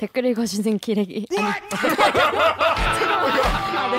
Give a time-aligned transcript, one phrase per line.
[0.00, 1.52] 댓글 읽어주는 기레기 아니 아,
[3.90, 3.98] 네.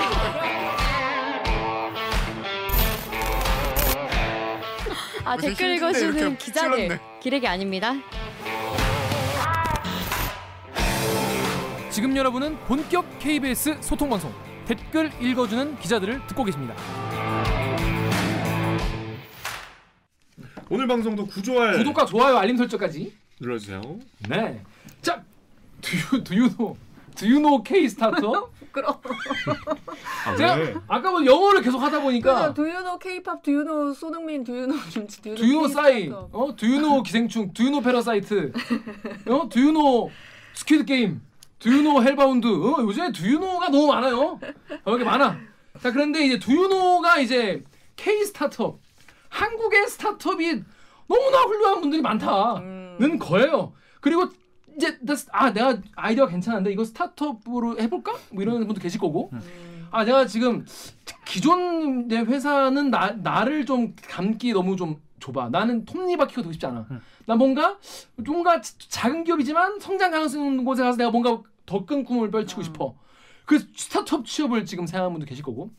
[5.24, 6.98] 아 무슨 댓글 읽어주는 기자들.
[7.20, 7.92] 기레기 아닙니다.
[11.90, 14.34] 지금 여러분은 본격 KBS 소통 방송
[14.66, 16.74] 댓글 읽어주는 기자들을 듣고 계십니다.
[20.68, 23.14] 오늘 방송도 구조할 구독과 좋아요, 알림 설정까지.
[23.38, 23.80] 눌러주세요.
[24.28, 24.60] 네.
[25.00, 25.22] 자,
[25.82, 26.76] 두유 두유노
[27.14, 28.48] 두유노 K 스타터.
[28.72, 28.98] 부끄러워.
[30.24, 30.74] 아, 제가 왜?
[30.88, 33.42] 아까 뭐 영어를 계속 하다 보니까 Do you know K-pop?
[33.42, 34.44] Do you know 손흥민?
[34.44, 35.20] Do you know 김치?
[35.20, 36.28] Do you know 두유노 싸이, K-pop?
[36.32, 38.52] 어 두유노 기생충, 두유노 패러사이트,
[39.28, 40.10] 어 두유노
[40.54, 41.20] 스퀴드 게임,
[41.58, 42.46] 두유노 헬바운드.
[42.46, 44.38] 어 요즘에 Do you know가 너무 많아요.
[44.40, 45.36] 어, 이렇게 많아.
[45.82, 47.62] 자 그런데 이제 Do you know가 이제
[47.96, 48.80] K 스타트업,
[49.28, 50.62] 한국의 스타트업이
[51.08, 53.18] 너무나 훌륭한 분들이 많다는 음.
[53.18, 53.74] 거예요.
[54.00, 54.28] 그리고
[54.76, 54.98] 이제
[55.32, 58.12] 아 내가 아이디어가 괜찮은데 이거 스타트업으로 해볼까?
[58.32, 59.30] 뭐 이런 분도 계실 거고.
[59.32, 59.88] 음.
[59.90, 60.64] 아 내가 지금
[61.26, 65.50] 기존 내 회사는 나 나를 좀 감기 너무 좀 좁아.
[65.50, 66.86] 나는 톱니바퀴가 되고 싶지 않아.
[67.26, 67.78] 나 뭔가
[68.16, 72.62] 뭔가 자- 작은 기업이지만 성장 가능성 있는 곳에 가서 내가 뭔가 더 큰 꿈을 펼치고
[72.62, 72.94] 싶어.
[73.46, 75.70] 그래서 스타트업 취업을 지금 생각하는 분도 계실 거고.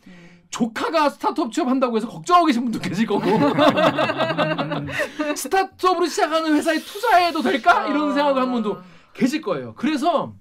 [0.64, 3.26] 조카가 스타트업 취업한다고 해서 걱정하고 계신 분도 계실 거고
[5.36, 8.78] 스타트업으로 시작하는 회사에 투자해도 될까 이런 생각을 한 분도
[9.14, 9.74] 계실 거예요.
[9.76, 10.36] 그래서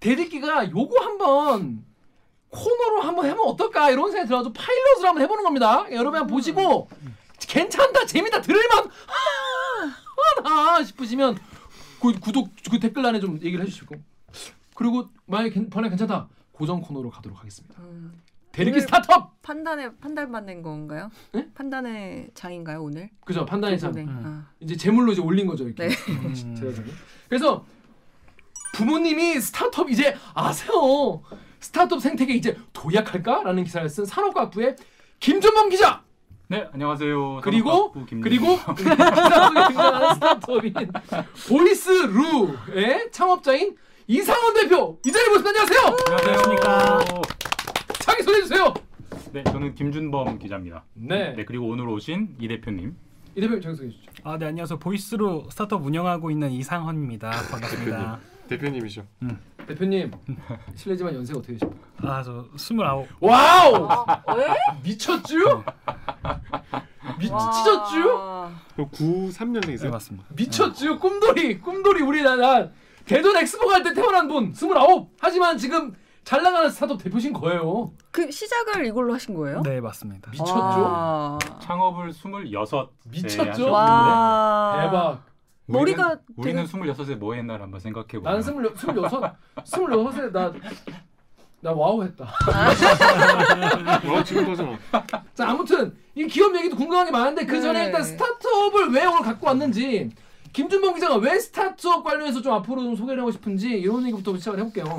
[0.00, 1.86] 대리기가 요거 한번
[2.50, 5.86] 코너로 한번 해보면 어떨까 이런 생각이 들어가지고 파일럿을 한번 해보는 겁니다.
[5.92, 6.90] 여러분 한번 보시고
[7.40, 8.90] 괜찮다 재밌다 들을만
[10.44, 11.38] 하다 싶으시면
[12.02, 13.94] 그 구독 그 댓글란에 좀 얘기를 해주시고
[14.74, 17.80] 그리고 만약에 괜- 번에 괜찮다 고정 코너로 가도록 하겠습니다.
[17.80, 18.20] 음.
[18.60, 21.10] 대리기 스타트업 판단에 판단받는 건가요?
[21.32, 21.48] 네?
[21.54, 23.08] 판단의 장인가요 오늘?
[23.24, 24.02] 그죠 판단의 장 네.
[24.02, 24.22] 음.
[24.22, 24.50] 아.
[24.60, 26.34] 이제 제물로 이제 올린 거죠 이렇게 네.
[26.34, 26.92] 제자들이.
[27.28, 27.64] 그래서
[28.74, 31.22] 부모님이 스타트업 이제 아세요
[31.60, 34.76] 스타트업 생태계 이제 도약할까라는 기사를 쓴 산업과학부의
[35.20, 36.02] 김준범 기자
[36.48, 37.40] 네, 안녕하세요.
[37.42, 40.74] 그리고 그리고 등장하는 스타트업인
[41.48, 43.76] 보이스루의 창업자인
[44.08, 46.98] 이상헌 대표 이 자리에 모십니다 안녕하세요 안녕하십니까.
[48.10, 48.74] 자기 소개해 주세요
[49.32, 50.82] 네, 저는 김준범 기자입니다.
[50.94, 52.96] 네, 네, 그리고 오늘 오신 이 대표님.
[53.36, 54.78] 이 대표 자기 소개해 주시죠 아, 네, 안녕하세요.
[54.80, 57.30] 보이스루 스타트업 운영하고 있는 이상헌입니다.
[57.30, 58.18] 반갑습니다.
[58.48, 59.06] 대표님이죠.
[59.68, 60.10] 대표님
[60.74, 62.82] 실례지만 연세가 어떻게 되십니까 아, 저 29.
[63.20, 64.46] 와우 아, 왜?
[64.82, 65.62] 미쳤쥬
[67.18, 69.82] 미쳤쥬 그 93년생이세요?
[69.84, 70.26] 네, 맞습니다.
[70.34, 72.68] 미쳤쥬 꿈돌이 꿈돌이 우리 나, 나
[73.04, 75.94] 대전 엑스포 갈 때 태어난 분 스물아홉 하지만 지금
[76.24, 79.62] 잘 나가는 스타트업 대표신 거예요 그 시작을 이걸로 하신 거예요?
[79.62, 80.30] 네, 맞습니다.
[80.30, 81.38] 미쳤죠 와.
[81.60, 83.70] 창업을 26세 미쳤죠?
[83.72, 84.80] 와.
[84.84, 85.22] 대박
[85.66, 89.22] 머리가 우리는 되게- 26에 뭐 했나를 한번 생각해 보면 나는 스물 스물여섯
[89.64, 90.52] 스물여섯에 나
[91.62, 92.24] 나 와우 했다
[94.10, 94.78] 와 지금 하잖아.
[95.34, 97.86] 자 아무튼 이 기업 얘기도 궁금한 게 많은데 그 전에 네.
[97.86, 100.08] 일단 스타트업을 왜 오늘 갖고 왔는지
[100.54, 104.96] 김준범 기자가 왜 스타트업 관련해서 좀 앞으로 좀 소개를 하고 싶은지 이런 얘기부터 시작을 해볼게요.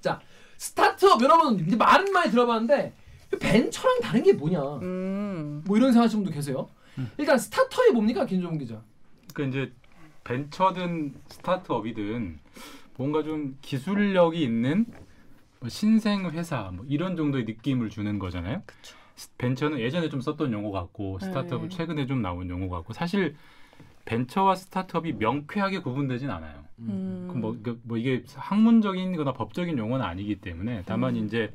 [0.00, 0.20] 자
[0.58, 2.92] 스타트업 여러분 이제 말은 많이 들어봤는데
[3.40, 5.62] 벤처랑 다른 게 뭐냐 음.
[5.66, 6.68] 뭐 이런 생각하시는 분도 계세요.
[7.18, 8.80] 일단 스타트업이 뭡니까 김준범 기자?
[9.34, 9.72] 그러니까 이제
[10.24, 12.38] 벤처든 스타트업이든
[12.96, 14.86] 뭔가 좀 기술력이 있는
[15.60, 18.62] 뭐 신생 회사 뭐 이런 정도의 느낌을 주는 거잖아요.
[19.16, 21.76] 스- 벤처는 예전에 좀 썼던 용어 같고 스타트업은 네.
[21.76, 23.36] 최근에 좀 나온 용어 같고 사실
[24.06, 26.64] 벤처와 스타트업이 명쾌하게 구분되진 않아요.
[26.80, 27.28] 음.
[27.30, 31.24] 그 뭐, 그뭐 이게 학문적인거나 법적인 용어는 아니기 때문에 다만 음.
[31.24, 31.52] 이제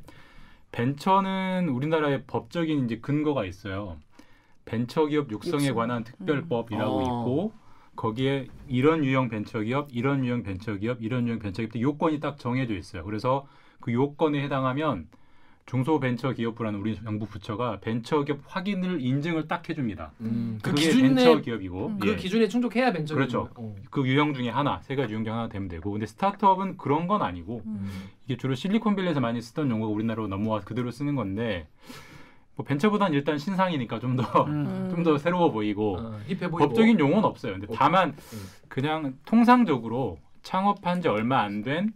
[0.72, 3.98] 벤처는 우리나라의 법적인 이제 근거가 있어요.
[4.64, 5.76] 벤처기업 육성에 육성.
[5.76, 7.02] 관한 특별법이라고 어.
[7.02, 7.52] 있고
[7.94, 13.04] 거기에 이런 유형 벤처기업, 이런 유형 벤처기업, 이런 유형 벤처기업 요건이 딱 정해져 있어요.
[13.04, 13.46] 그래서
[13.80, 15.08] 그 요건에 해당하면
[15.72, 20.12] 중소벤처기업부라는 우리 정부 부처가 벤처기업 확인을 인증을 딱 해줍니다.
[20.20, 21.98] 음, 그 기준에 벤처기업이고 음.
[21.98, 22.16] 그 예.
[22.16, 23.48] 기준에 충족해야 벤처 그렇죠.
[23.90, 27.22] 그 유형 중에 하나, 세 가지 유형 중에 하나 되면 되고, 근데 스타트업은 그런 건
[27.22, 27.90] 아니고 음.
[28.26, 31.66] 이게 주로 실리콘밸리에서 많이 쓰던 용어가 우리나라로 넘어와 그대로 쓰는 건데
[32.54, 34.22] 뭐 벤처보다는 일단 신상이니까 좀 더
[34.92, 35.18] 좀더 음.
[35.18, 36.18] 새로워 보이고 어,
[36.50, 37.54] 법적인 용어는 없어요.
[37.54, 37.66] 근데.
[37.72, 38.38] 다만 음.
[38.68, 41.92] 그냥 통상적으로 창업한 지 얼마 안 된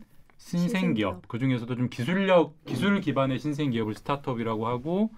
[0.47, 1.29] 신생기업, 신생 기업.
[1.29, 5.11] 그 중에서도 좀 기술력 기술 기반의 신생 기업을 스타트업이라고 하고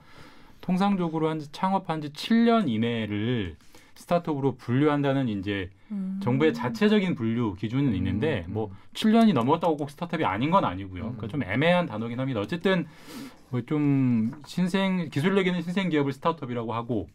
[0.62, 3.56] 통상적으로 한 창업한 지 7년 이내를
[3.94, 6.18] 스타트업으로 분류한다는 이제 음.
[6.22, 8.54] 정부의 자체적인 분류 기준은 있는데 음.
[8.54, 11.02] 뭐 7년이 넘었다고 꼭 스타트업이 아닌 건 아니고요.
[11.02, 11.16] 음.
[11.16, 12.40] 그러니까 좀 애매한 단어긴 합니다.
[12.40, 12.86] 어쨌든
[13.50, 17.08] 뭐 좀 신생 기술력 있는 신생 기업을 스타트업이라고 하고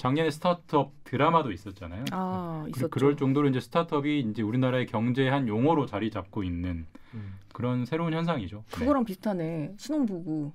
[0.00, 2.04] 작년에 스타트업 드라마도 있었잖아요.
[2.12, 2.88] 아 그- 있었죠.
[2.88, 7.34] 그럴 정도로 이제 스타트업이 이제 우리나라의 경제의 한 용어로 자리 잡고 있는 음.
[7.52, 8.64] 그런 새로운 현상이죠.
[8.72, 8.78] 네.
[8.78, 9.74] 그거랑 비슷하네.
[9.76, 10.52] 신혼부부.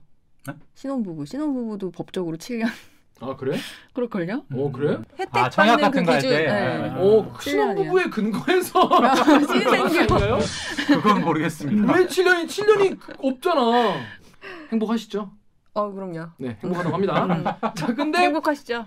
[0.47, 0.53] 네?
[0.73, 1.25] 신혼부부.
[1.27, 2.67] 신혼부부도 법적으로 7년.
[3.21, 3.55] 아 그래?
[3.93, 4.45] 그럴걸요?
[4.51, 4.97] 어 그래?
[5.19, 6.37] 혜택 아, 청약 받는 그 같은 거할 기준.
[6.37, 6.45] 때?
[6.47, 6.89] 네.
[6.89, 7.75] 아, 어칠 년이야.
[7.75, 8.89] 신혼부부의 근거에서
[9.47, 9.85] 신생겨.
[9.85, 10.39] 아닌가요?
[10.87, 11.93] 그건 모르겠습니다.
[11.93, 13.93] 왜 7년이 7년이 없잖아.
[14.71, 15.31] 행복하시죠?
[15.75, 16.29] 어 그럼요.
[16.37, 17.25] 네, 행복하다고 합니다.
[17.25, 17.43] 음.
[17.75, 18.85] 자, 근데 행복하시죠?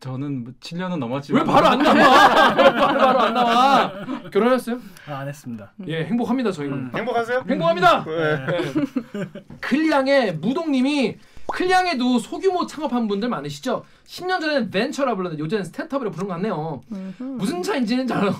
[0.00, 2.54] 저는 뭐 7년은 넘었지만 왜 바로 안 나와?
[2.54, 3.92] 왜 바로 바로 안 나와?
[4.32, 4.78] 결혼했어요?
[5.08, 5.72] 아, 안 했습니다.
[5.88, 6.76] 예, 행복합니다 저희는.
[6.76, 6.90] 음.
[6.94, 7.44] 행복하세요?
[7.48, 8.04] 행복합니다.
[8.04, 8.46] 네.
[8.46, 9.24] 네.
[9.60, 11.16] 클량의 무동님이
[11.48, 13.84] 클량에도 소규모 창업한 분들 많으시죠?
[14.04, 16.82] 10년 전에는 벤처라 불렀는데 요새는 스타트업이라 부르는 것 같네요.
[17.18, 18.30] 무슨 차인지는 잘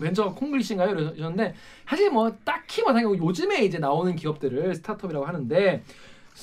[0.00, 0.90] 벤처 콩글리시인가요?
[0.90, 1.54] 이러셨는데
[1.88, 5.82] 사실 뭐 딱히 마상이고 요즘에 이제 나오는 기업들을 스타트업이라고 하는데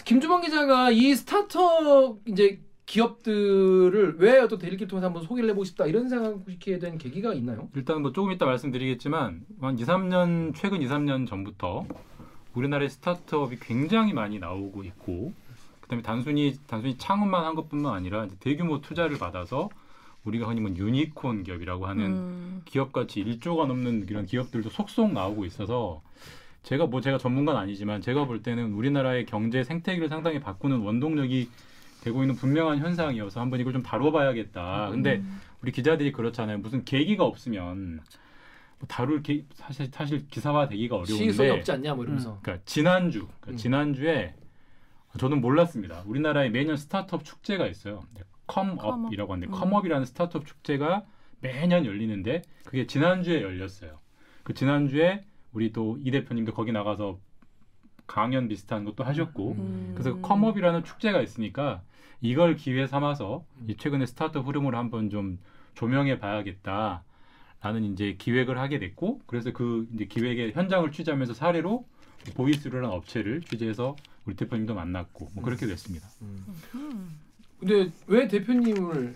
[0.05, 6.07] 김준범 기자가 이 스타트업 이제 기업들을 왜 어떤 데일리를 통해서 한번 소개를 해보고 싶다 이런
[6.07, 7.69] 생각하게 된 계기가 있나요?
[7.75, 11.85] 일단 뭐 조금 이따 말씀드리겠지만 한 2, 3년 최근 2, 3년 전부터
[12.53, 15.33] 우리나라의 스타트업이 굉장히 많이 나오고 있고
[15.81, 19.69] 그다음에 단순히 단순히 창업만 한 것뿐만 아니라 이제 대규모 투자를 받아서
[20.23, 22.61] 우리가 흔히 뭐 유니콘 기업이라고 하는 음.
[22.65, 26.01] 기업 가치 1조가 넘는 이런 기업들도 속속 나오고 있어서
[26.63, 31.49] 제가 뭐 제가 전문가는 아니지만 제가 볼 때는 우리나라의 경제 생태계를 상당히 바꾸는 원동력이
[32.05, 34.89] 되고 있는 분명한 현상이어서 한번 이걸 좀 다뤄봐야겠다.
[34.91, 35.41] 근데 음.
[35.63, 36.59] 우리 기자들이 그렇잖아요.
[36.59, 37.99] 무슨 계기가 없으면
[38.77, 41.59] 뭐 다룰 게 사실 사실 기사화 되기가 시의성이 어려운데.
[41.59, 42.37] 없지 않냐 뭐 이러면서.
[42.43, 43.57] 그러니까 지난주 그러니까 음.
[43.57, 44.35] 지난주에
[45.17, 46.03] 저는 몰랐습니다.
[46.05, 48.03] 우리나라에 매년 스타트업 축제가 있어요.
[48.13, 49.59] 네, 컴업이라고 하는데 음.
[49.59, 51.05] 컴업이라는 스타트업 축제가
[51.41, 53.97] 매년 열리는데 그게 지난주에 열렸어요.
[54.43, 55.23] 그 지난주에
[55.53, 57.17] 우리 또 이 대표님도 거기 나가서
[58.05, 59.91] 강연 비슷한 것도 하셨고 음.
[59.95, 61.81] 그래서 컴업이라는 축제가 있으니까
[62.25, 63.65] 이걸 기회 삼아서 음.
[63.69, 65.39] 이 최근에 스타트업 흐름을 한번 좀
[65.75, 67.03] 조명해 봐야겠다
[67.61, 71.85] 라는 이제 기획을 하게 됐고 그래서 그 이제 기획의 현장을 취재하면서 사례로
[72.35, 73.95] 보이스루라는 업체를 취재해서
[74.25, 76.07] 우리 대표님도 만났고 뭐 그렇게 됐습니다.
[76.21, 76.45] 음.
[77.59, 79.15] 근데 왜 대표님을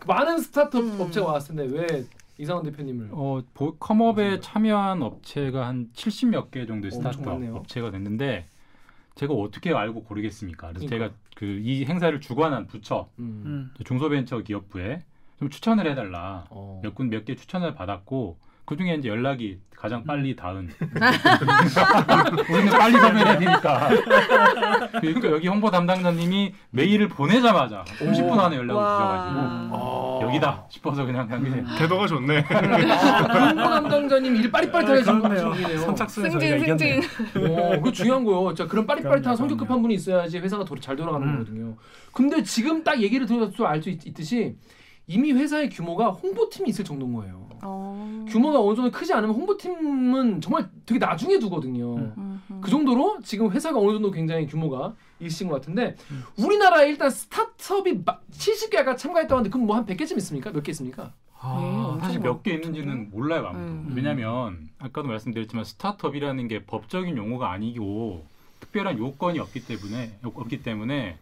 [0.00, 1.00] 그 많은 스타트업 음.
[1.00, 2.04] 업체가 왔을 텐데 왜
[2.38, 4.40] 이상원 대표님을 어, 보- 컴업에.
[4.40, 7.42] 참여한 업체가 한 70몇 개 정도의 스타트업.
[7.56, 8.46] 업체가 됐는데
[9.16, 10.68] 제가 어떻게 알고 고르겠습니까?
[10.68, 11.08] 그래서 그러니까.
[11.08, 13.42] 제가 그 이 행사를 주관한 부처 음.
[13.46, 13.70] 음.
[13.84, 15.02] 중소벤처기업부에
[15.38, 16.46] 좀 추천을 해달라.
[16.50, 16.80] 어.
[16.82, 20.68] 몇군 몇 개 추천을 받았고 그 중에 이제 연락이 가장 빨리 닿은.
[22.50, 23.88] 우리는 빨리 선별해야 되니까.
[25.00, 28.96] 그러니까 여기 홍보 담당자님이 메일을 보내자마자 30분 안에 연락을 와.
[28.96, 29.68] 주셔가지고 아.
[30.22, 31.62] 여기다 싶어서 그냥 간 게.
[31.78, 32.44] 태도가 좋네.
[32.48, 35.02] 아, 홍보 담당자님 일 빠릿빠릿하게.
[35.02, 35.78] 중이네요.
[35.80, 37.00] 선착순 승진 승진.
[37.48, 38.54] 어, 그 중요한 거요.
[38.54, 39.58] 자, 그런 빠릿빠릿한 성격.
[39.58, 41.32] 급한 분이 있어야지 회사가 도, 잘 돌아가는 음.
[41.38, 41.76] 거거든요.
[42.12, 44.56] 근데 지금 딱 얘기를 들어서 알 수 있듯이
[45.08, 47.48] 이미 회사의 규모가 홍보팀이 있을 정도인 거예요.
[47.62, 48.26] 어.
[48.28, 51.96] 규모가 어느 정도 크지 않으면 홍보팀은 정말 되게 나중에 두거든요.
[51.96, 52.42] 음.
[52.60, 56.22] 그 정도로 지금 회사가 어느 정도 굉장히 규모가 있으신 것 같은데 음.
[56.38, 60.50] 우리나라에 일단 스타트업이 70개가 참가했다고 하는데 그럼 뭐 한 100개쯤 있습니까?
[60.52, 61.12] 몇 개 있습니까?
[61.40, 62.52] 아, 엄청 사실 몇 개?
[62.54, 63.64] 있는지는 몰라요 아무도.
[63.64, 63.92] 음.
[63.96, 68.24] 왜냐하면 아까도 말씀드렸지만 스타트업이라는 게 법적인 용어가 아니고
[68.60, 71.16] 특별한 요건이 없기 때문에 없기 때문에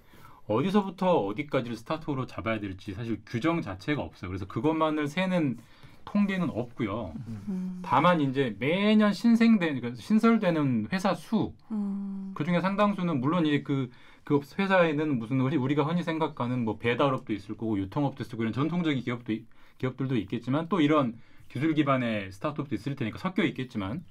[0.48, 4.28] 어디서부터 어디까지를 스타트업으로 잡아야 될지 사실 규정 자체가 없어요.
[4.30, 5.58] 그래서 그것만을 세는
[6.04, 7.14] 통계는 없고요.
[7.48, 7.80] 음.
[7.82, 12.30] 다만 이제 매년 신생된 그러니까 신설되는 회사 수 음.
[12.34, 13.90] 그 중에 상당수는 물론 이제 그,
[14.22, 18.52] 그 회사에는 무슨 우리 우리가 흔히 생각하는 뭐 배달업도 있을 거고 유통업도 있을 거고 이런
[18.52, 19.46] 전통적인 기업도 있-
[19.78, 24.04] 기업들도 있겠지만 또 이런 기술 기반의 스타트업도 있을 테니까 섞여 있겠지만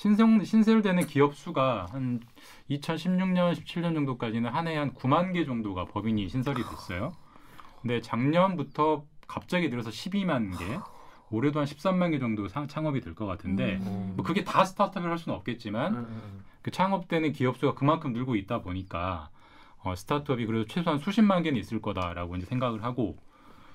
[0.00, 2.20] 신생 신설되는 기업 수가 한
[2.70, 7.12] 2016년 17년 정도까지는 한 해에 한 9만 개 정도가 법인이 신설이 됐어요.
[7.80, 10.78] 근데 작년부터 갑자기 늘어서 12만 개,
[11.30, 14.12] 올해도 한 13만 개 정도 상- 창업이 될 것 같은데 음.
[14.16, 16.06] 뭐 그게 다 스타트업을 할 수는 없겠지만
[16.60, 19.30] 그 창업되는 기업 수가 그만큼 늘고 있다 보니까
[19.82, 23.16] 어, 스타트업이 그래도 최소한 수십만 개는 있을 거다라고 이제 생각을 하고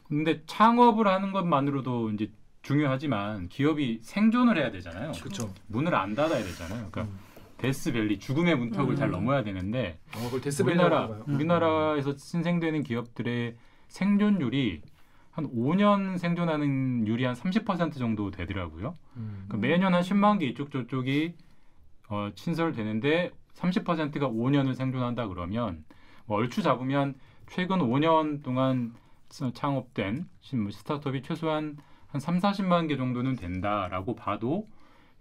[0.07, 5.11] 근데 창업을 하는 것만으로도 이제 중요하지만 기업이 생존을 해야 되잖아요.
[5.13, 5.51] 그렇죠.
[5.67, 6.87] 문을 안 닫아야 되잖아요.
[6.91, 7.19] 그러니까 음.
[7.57, 8.95] 데스밸리 죽음의 문턱을 음.
[8.95, 10.29] 잘 넘어야 되는데 어,
[10.63, 11.05] 우리나라.
[11.07, 11.35] 음.
[11.35, 13.55] 우리나라에서 신생되는 기업들의
[13.87, 14.81] 생존율이
[15.31, 18.97] 한 5년 생존하는 율이 한 30% 정도 되더라고요.
[19.17, 19.45] 음.
[19.47, 21.33] 그러니까 매년 한 10만 개 이쪽 저쪽이
[22.09, 25.83] 어, 신설되는데 30%가 5년을 생존한다 그러면
[26.25, 27.15] 뭐 얼추 잡으면
[27.47, 28.93] 최근 5년 동안
[29.29, 31.77] 스- 창업된 신- 뭐 스타트업이 최소한
[32.11, 34.67] 한 3, 40만 개 정도는 된다라고 봐도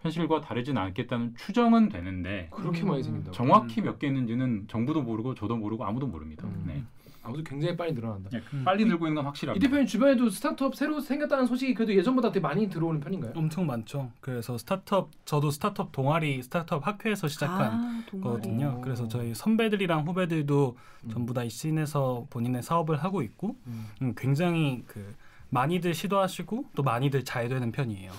[0.01, 2.89] 현실과 다르진 않겠다는 추정은 되는데 그렇게 음.
[2.89, 3.33] 많이 생긴다.
[3.33, 6.47] 정확히 몇 개 있는지는 정부도 모르고 저도 모르고 아무도 모릅니다.
[6.47, 6.65] 음.
[6.67, 6.83] 네.
[7.23, 8.31] 아무튼 굉장히 빨리 늘어난다.
[8.33, 8.65] 예, 음.
[8.65, 9.63] 빨리 늘고 있는 건이 확실합니다.
[9.63, 13.33] 대표님 주변에도 스타트업 새로 생겼다는 소식이 그래도 예전보다 되게 많이 들어오는 편인가요?
[13.37, 14.11] 엄청 많죠.
[14.23, 18.03] 그래서 스타트업 저도 스타트업 동아리 스타트업 학회에서 시작한 아.
[18.11, 18.77] 거거든요.
[18.79, 18.81] 오.
[18.81, 21.09] 그래서 저희 선배들이랑 후배들도 음.
[21.11, 23.87] 전부 다 이 씬에서 본인의 사업을 하고 있고 음.
[24.01, 25.15] 음, 굉장히 그
[25.51, 28.13] 많이들 시도하시고 또 많이들 잘 되는 편이에요.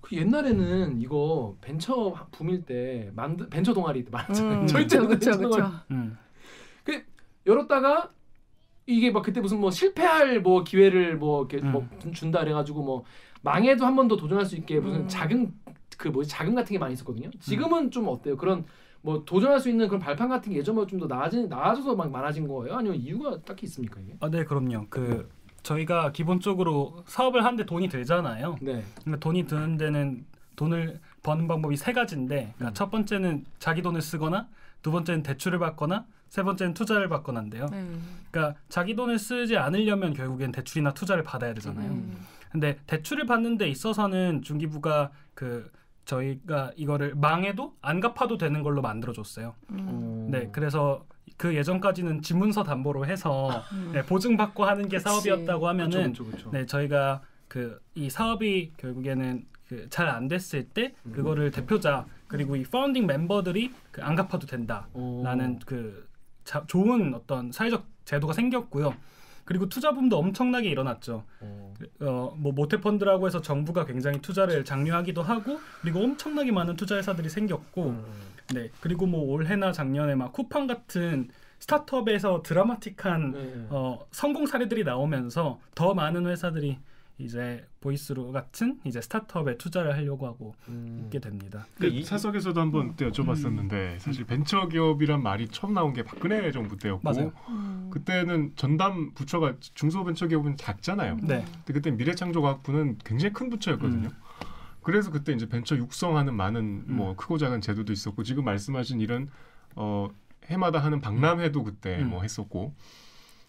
[0.00, 4.60] 그 옛날에는 이거 벤처 붐일 때 만드 벤처 동아리 때 많았잖아요.
[4.62, 5.72] 음, 저희 때는 그쵸, 벤처 그쵸, 동아리.
[5.92, 6.16] 음.
[7.46, 8.10] 열었다가
[8.86, 11.72] 이게 막 그때 무슨 뭐 실패할 뭐 기회를 뭐 이렇게 음.
[11.72, 13.04] 뭐 준다 그래가지고 뭐
[13.42, 15.08] 망해도 한 번 더 도전할 수 있게 무슨 음.
[15.08, 15.52] 자금
[15.98, 17.30] 그 뭐지 자금 같은 게 많이 있었거든요.
[17.40, 18.36] 지금은 좀 어때요?
[18.36, 18.64] 그런
[19.02, 22.46] 뭐 도전할 수 있는 그런 발판 같은 게 예전보다 좀 더 나아진 나아져서 막 많아진
[22.46, 22.76] 거예요?
[22.76, 24.16] 아니면 이유가 딱히 있습니까 이게?
[24.20, 24.86] 아, 네, 그럼요.
[24.88, 25.28] 그
[25.62, 28.56] 저희가 기본적으로 사업을 하는데 돈이 들잖아요.
[28.60, 28.84] 네.
[29.00, 30.24] 그러니까 돈이 드는 데는
[30.56, 32.74] 돈을 버는 방법이 세 가지인데 그러니까 음.
[32.74, 34.48] 첫 번째는 자기 돈을 쓰거나
[34.82, 37.66] 두 번째는 대출을 받거나 세 번째는 투자를 받거나인데요.
[37.70, 37.86] 네.
[38.30, 41.90] 그러니까 자기 돈을 쓰지 않으려면 결국엔 대출이나 투자를 받아야 되잖아요.
[41.90, 42.26] 음.
[42.50, 45.70] 근데 대출을 받는 데 있어서는 중기부가 그
[46.04, 49.54] 저희가 이거를 망해도 안 갚아도 되는 걸로 만들어 줬어요.
[49.70, 50.28] 음.
[50.30, 51.04] 네, 그래서
[51.36, 53.90] 그 예전까지는 집문서 담보로 해서 음.
[53.92, 55.04] 네, 보증받고 하는 게 그치.
[55.04, 56.50] 사업이었다고 하면은 그렇죠, 그렇죠.
[56.50, 62.62] 네, 저희가 그 이 사업이 결국에는 그 잘 안 됐을 때 그거를 대표자 그리고 이
[62.64, 66.08] 파운딩 멤버들이 그 안 갚아도 된다라는 그
[66.44, 68.94] 자, 좋은 어떤 사회적 제도가 생겼고요.
[69.44, 71.24] 그리고 투자 붐도 엄청나게 일어났죠.
[71.40, 71.74] 어.
[72.00, 77.28] 어, 뭐 모태 펀드라고 해서 정부가 굉장히 투자를 장려하기도 하고 그리고 엄청나게 많은 투자 회사들이
[77.28, 78.04] 생겼고 음.
[78.54, 83.66] 네 그리고 뭐 올해나 작년에 막 쿠팡 같은 스타트업에서 드라마틱한 네.
[83.70, 86.78] 어, 성공 사례들이 나오면서 더 많은 회사들이
[87.18, 91.02] 이제 보이스루 같은 이제 스타트업에 투자를 하려고 하고 음.
[91.04, 91.66] 있게 됩니다.
[91.78, 96.76] 그 이- 사석에서도 한번 그때 여쭤봤었는데 사실 벤처 기업이란 말이 처음 나온 게 박근혜 정부
[96.76, 97.32] 때였고 맞아요.
[97.48, 97.90] 음.
[97.92, 101.16] 그때는 전담 부처가 중소벤처 기업은 작잖아요.
[101.22, 101.44] 네.
[101.64, 104.08] 근데 그때 미래창조과학부는 굉장히 큰 부처였거든요.
[104.82, 106.96] 그래서 그때 이제 벤처 육성하는 많은 음.
[106.96, 109.28] 뭐 크고 작은 제도도 있었고 지금 말씀하신 이런
[109.76, 110.08] 어
[110.46, 112.10] 해마다 하는 박람회도 그때 음.
[112.10, 112.74] 뭐 했었고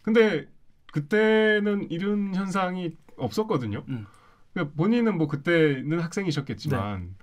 [0.03, 0.48] 근데
[0.91, 3.84] 그때는 이런 현상이 없었거든요.
[3.89, 4.05] 음.
[4.53, 7.15] 그러니까 본인은 뭐 그때는 학생이셨겠지만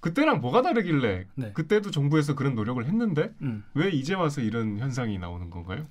[0.00, 1.52] 그때랑 뭐가 다르길래 네.
[1.52, 3.64] 그때도 정부에서 그런 노력을 했는데 음.
[3.74, 5.84] 왜 이제 와서 이런 현상이 나오는 건가요?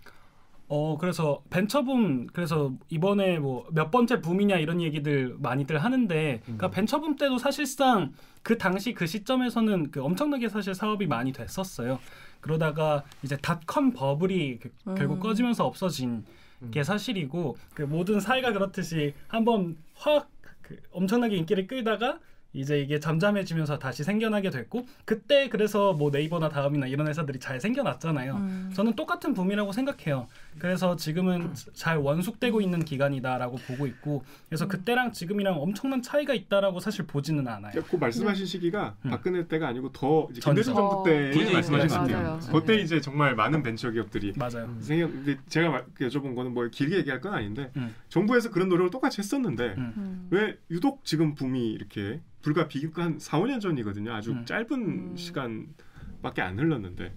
[0.67, 6.71] 어 그래서 벤처붐 그래서 이번에 뭐 몇 번째 붐이냐 이런 얘기들 많이들 하는데 그러니까 음.
[6.71, 11.99] 벤처붐 때도 사실상 그 당시 그 시점에서는 그 엄청나게 사실 사업이 많이 됐었어요.
[12.41, 14.95] 그러다가 이제 닷컴 버블이 그- 음.
[14.95, 16.25] 결국 꺼지면서 없어진 음.
[16.71, 20.35] 게 사실이고 그 모든 사회가 그렇듯이 한번 확
[20.65, 22.19] 그 엄청나게 인기를 끌다가
[22.55, 28.35] 이제 이게 잠잠해지면서 다시 생겨나게 됐고 그때 그래서 뭐 네이버나 다음이나 이런 회사들이 잘 생겨났잖아요.
[28.35, 28.71] 음.
[28.73, 30.27] 저는 똑같은 붐이라고 생각해요.
[30.57, 37.05] 그래서 지금은 잘 원숙되고 있는 기간이다라고 보고 있고 그래서 그때랑 지금이랑 엄청난 차이가 있다라고 사실
[37.05, 37.73] 보지는 않아요.
[37.83, 39.09] 그 말씀하신 시기가 음.
[39.09, 40.39] 박근혜 때가 아니고 더 이제.
[40.41, 41.93] 김대중 정부 때더 말씀하신 것.
[41.95, 42.23] 같아요.
[42.23, 42.39] 맞아요.
[42.53, 42.81] 그때 네.
[42.83, 44.65] 이제 정말 많은 벤처 기업들이 맞아요.
[44.65, 44.79] 음.
[44.81, 45.07] 생겨.
[45.07, 47.93] 근데 제가 말- 여쭤본 거는 뭐 길게 얘기할 건 아닌데 음.
[48.07, 49.93] 정부에서 그런 노력을 똑같이 했었는데 음.
[49.97, 50.27] 음.
[50.31, 54.13] 왜 유독 지금 붐이 이렇게 불과 비교가 한 4, 5년 전이거든요.
[54.13, 54.45] 아주 음.
[54.45, 55.17] 짧은 음.
[55.17, 57.11] 시간밖에 안 흘렀는데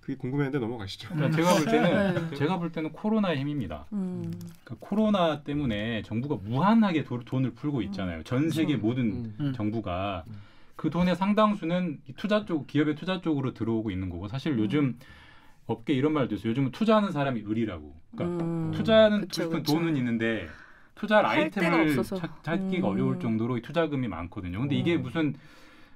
[0.00, 1.10] 그게 궁금했는데 넘어가시죠.
[1.14, 2.32] 그러니까 제가 볼 때는 네.
[2.36, 3.84] 제가 볼 때는 코로나의 힘입니다.
[3.92, 4.32] 음.
[4.64, 8.22] 그러니까 코로나 때문에 정부가 무한하게 도- 돈을 풀고 있잖아요.
[8.22, 8.86] 전 세계 그렇죠.
[8.86, 9.34] 모든 음.
[9.38, 9.52] 음.
[9.52, 10.32] 정부가 음.
[10.76, 14.96] 그 돈의 상당수는 이 투자 쪽 기업의 투자 쪽으로 들어오고 있는 거고 사실 요즘
[15.66, 16.52] 업계 이런 말도 있어요.
[16.52, 17.94] 요즘은 투자하는 사람이 을이라고.
[18.16, 18.70] 그러니까 음.
[18.72, 19.74] 투자는 그쵸, 싶은 그쵸.
[19.74, 20.48] 돈은 있는데
[21.00, 22.02] 투자할 아이템을.
[22.04, 22.92] 찾, 찾기가 음.
[22.92, 24.60] 어려울 정도로 이 투자금이 많거든요.
[24.60, 25.02] 근데 이게 음.
[25.02, 25.34] 무슨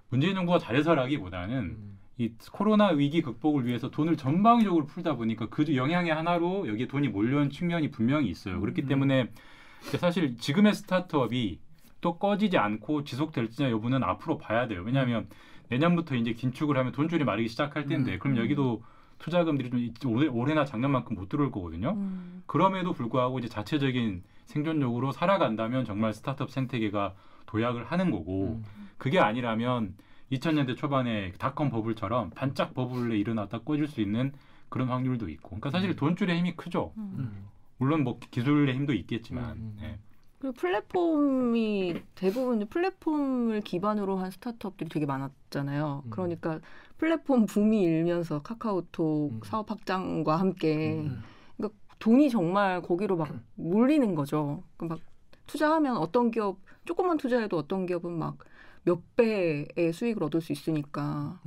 [0.08, 1.98] 문재인 정부가 잘해서라기보다는 음.
[2.16, 7.50] 이 코로나 위기 극복을 위해서 돈을 전방위적으로 풀다 보니까 그 영향의 하나로 여기에 돈이 몰려온
[7.50, 8.60] 측면이 분명히 있어요.
[8.60, 8.88] 그렇기 음.
[8.88, 9.28] 때문에
[9.98, 11.58] 사실 지금의 스타트업이
[12.00, 14.82] 또 꺼지지 않고 지속될지냐 여부는 앞으로 봐야 돼요.
[14.86, 15.26] 왜냐하면
[15.68, 18.18] 내년부터 이제 긴축을 하면 돈줄이 마르기 시작할 텐데 음.
[18.18, 18.42] 그럼 음.
[18.42, 18.82] 여기도
[19.18, 21.90] 투자금들이 좀 이- 올해, 올해나 작년만큼 못 들어올 거거든요.
[21.96, 22.42] 음.
[22.46, 27.14] 그럼에도 불구하고 이제 자체적인 생존력으로 살아간다면 정말 스타트업 생태계가
[27.46, 28.64] 도약을 하는 거고 음.
[28.98, 29.94] 그게 아니라면
[30.32, 34.32] 2000년대 초반에 닷컴 버블처럼 반짝 버블에 일어났다 꺼질 수 있는
[34.68, 35.50] 그런 확률도 있고.
[35.50, 35.96] 그러니까 사실 음.
[35.96, 36.92] 돈줄의 힘이 크죠.
[36.96, 37.14] 음.
[37.18, 37.46] 음.
[37.78, 39.52] 물론 뭐 기술의 힘도 있겠지만.
[39.52, 39.78] 음, 음.
[39.82, 39.98] 예.
[40.38, 46.02] 그리고 플랫폼이 대부분 이제 플랫폼을 기반으로 한 스타트업들이 되게 많았잖아요.
[46.04, 46.10] 음.
[46.10, 46.60] 그러니까
[46.98, 49.40] 플랫폼 붐이 일면서 카카오톡 음.
[49.44, 51.22] 사업 확장과 함께 음.
[52.04, 54.62] 돈이 정말 거기로 막 몰리는 거죠.
[54.76, 55.00] 그막
[55.46, 58.38] 투자하면 어떤 기업 조금만 투자해도 어떤 기업은 막
[58.86, 61.40] 몇 배의 수익을 얻을 수 있으니까.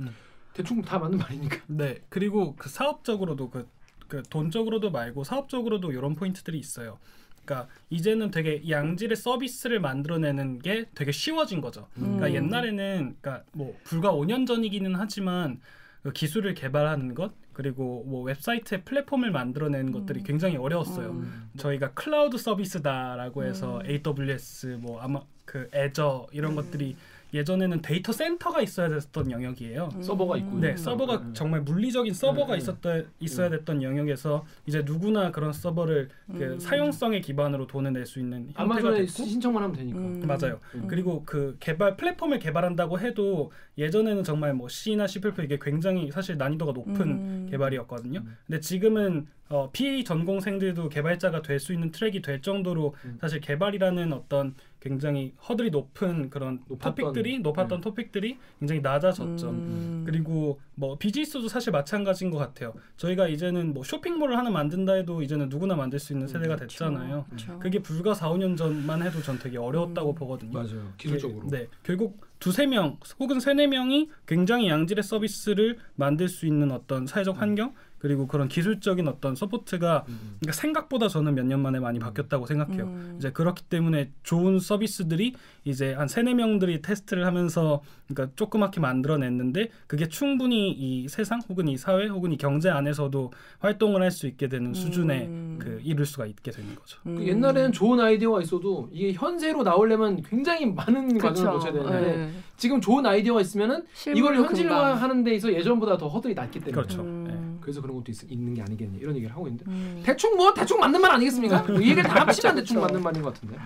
[0.54, 1.60] 대충 다 맞는 말이니까.
[1.68, 2.00] 네.
[2.08, 6.98] 그리고 그 사업적으로도 그 그 돈적으로도 말고 사업적으로도 이런 포인트들이 있어요.
[7.44, 11.88] 그러니까 이제는 되게 양질의 서비스를 만들어내는 게 되게 쉬워진 거죠.
[11.94, 12.34] 그러니까 음.
[12.34, 15.60] 옛날에는 그러니까 뭐 불과 5년 전이기는 하지만
[16.02, 21.10] 그 기술을 개발하는 것 그리고 뭐 웹사이트의 플랫폼을 만들어내는 것들이 굉장히 어려웠어요.
[21.10, 21.50] 음.
[21.56, 24.00] 저희가 클라우드 서비스다라고 해서 음.
[24.06, 26.96] AWS 뭐 아마 그 Azure 이런 것들이
[27.34, 29.90] 예전에는 데이터 센터가 있어야 됐던 영역이에요.
[30.00, 30.58] 서버가 있고.
[30.58, 30.76] 네, 음.
[30.76, 31.34] 서버가 음.
[31.34, 32.58] 정말 물리적인 서버가 음, 음.
[32.58, 36.58] 있었다 있어야 됐던 영역에서 이제 누구나 그런 서버를 그 음.
[36.58, 39.98] 사용성의 기반으로 돈을 낼 수 있는 형태가 아마존에 됐고 신청만 하면 되니까.
[39.98, 40.22] 음.
[40.26, 40.60] 맞아요.
[40.74, 40.86] 음.
[40.88, 46.72] 그리고 그 개발 플랫폼을 개발한다고 해도 예전에는 정말 뭐 C나 C++ 이게 굉장히 사실 난이도가
[46.72, 47.48] 높은 음.
[47.50, 48.20] 개발이었거든요.
[48.20, 48.36] 음.
[48.46, 53.18] 근데 지금은 어, 비전공생들도 개발자가 될 수 있는 트랙이 될 정도로 음.
[53.20, 57.82] 사실 개발이라는 어떤 굉장히 허들이 높은 그런 높았던- 토픽들이 높았던 네.
[57.82, 59.50] 토픽들이 굉장히 낮아졌죠.
[59.50, 60.02] 음.
[60.06, 62.72] 그리고 뭐 비즈니스도 사실 마찬가지인 것 같아요.
[62.96, 67.24] 저희가 이제는 뭐 쇼핑몰을 하나 만든다 해도 이제는 누구나 만들 수 있는 세대가 됐잖아요.
[67.28, 67.58] 그렇죠.
[67.58, 70.14] 그게 불과 4, 5년 전만 해도 전 되게 어려웠다고 음.
[70.14, 70.52] 보거든요.
[70.52, 70.92] 맞아요.
[70.96, 71.48] 기술적으로.
[71.48, 77.40] 네, 결국 두세 명 혹은 세네 명이 굉장히 양질의 서비스를 만들 수 있는 어떤 사회적
[77.40, 80.36] 환경 그리고 그런 기술적인 어떤 support가 음.
[80.40, 82.84] 그러니까 생각보다 저는 몇 년 만에 많이 바뀌었다고 생각해요.
[82.84, 83.14] 음.
[83.18, 90.08] 이제 그렇기 때문에 좋은 서비스들이 이제 한 세네 명들이 테스트를 하면서 그러니까 조그맣게 만들어냈는데 그게
[90.08, 94.72] 충분히 이 세상 혹은 이 사회 혹은 이 경제 안에서도 활동을 할 수 있게 되는
[94.74, 95.58] 수준에 음.
[95.60, 96.98] 그 이룰 수가 있게 되는 거죠.
[97.06, 97.16] 음.
[97.16, 101.52] 그 옛날에는 좋은 아이디어가 있어도 이게 현세로 나오려면 굉장히 많은 과정을.
[101.52, 102.30] 거쳐야 되는데 네.
[102.56, 104.36] 지금 좋은 아이디어가 있으면은 이걸.
[104.36, 107.02] 현실화하는 데 있어 예전보다 더 허들이 낮기 때문에 그렇죠.
[107.02, 107.47] 음.
[107.60, 110.02] 그래서 그런 것도 있, 는게 아니겠냐 이런 얘기를 하고 있는데 음.
[110.04, 111.62] 대충 뭐 대충 맞는 말 아니겠습니까?
[111.62, 112.80] 뭐이 얘기를 다 합치면 대충.
[112.80, 113.56] 맞는 말인 것 같은데.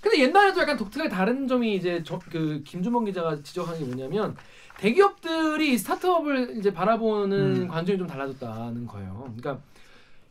[0.00, 4.36] 근데 옛날에도 약간 독특하게 다른 점이 이제 저, 그 김준범 기자가 지적한 게 뭐냐면
[4.78, 7.68] 대기업들이 스타트업을 이제 바라보는 음.
[7.68, 9.32] 관점이 좀 달라졌다는 거예요.
[9.36, 9.62] 그러니까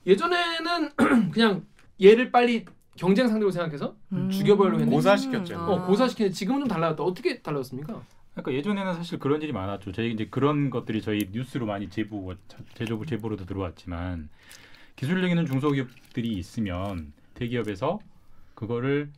[0.06, 0.92] 예전에는
[1.32, 1.66] 그냥
[2.02, 2.66] 얘를 빨리
[2.98, 4.30] 경쟁 상대로 생각해서 음.
[4.30, 5.58] 주교별로 했는데 고사시켰죠.
[5.58, 5.68] 아.
[5.68, 7.02] 어, 고사시키는데 지금은 좀 달라졌다.
[7.04, 8.02] 어떻게 달라졌습니까?
[8.34, 9.92] 그러니까 예전에는 사실 그런 일이 많았죠.
[9.92, 12.34] 저희 이제 그런 것들이 저희 뉴스로 많이 제보
[12.76, 14.30] 제보 제보로도 들어왔지만
[14.96, 18.00] 기술력 있는 중소기업들이 있으면 대기업에서
[18.56, 19.12] 그거를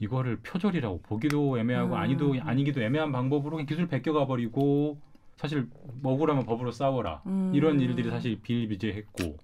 [0.00, 1.98] 이거를 표절이라고 보기도 애매하고 음.
[1.98, 4.98] 아니도 아니기도 애매한 방법으로 기술 베껴가 버리고
[5.36, 5.68] 사실
[6.00, 7.52] 뭐 억울하면 법으로 싸워라 음.
[7.54, 9.36] 이런 일들이 사실 비일비재했고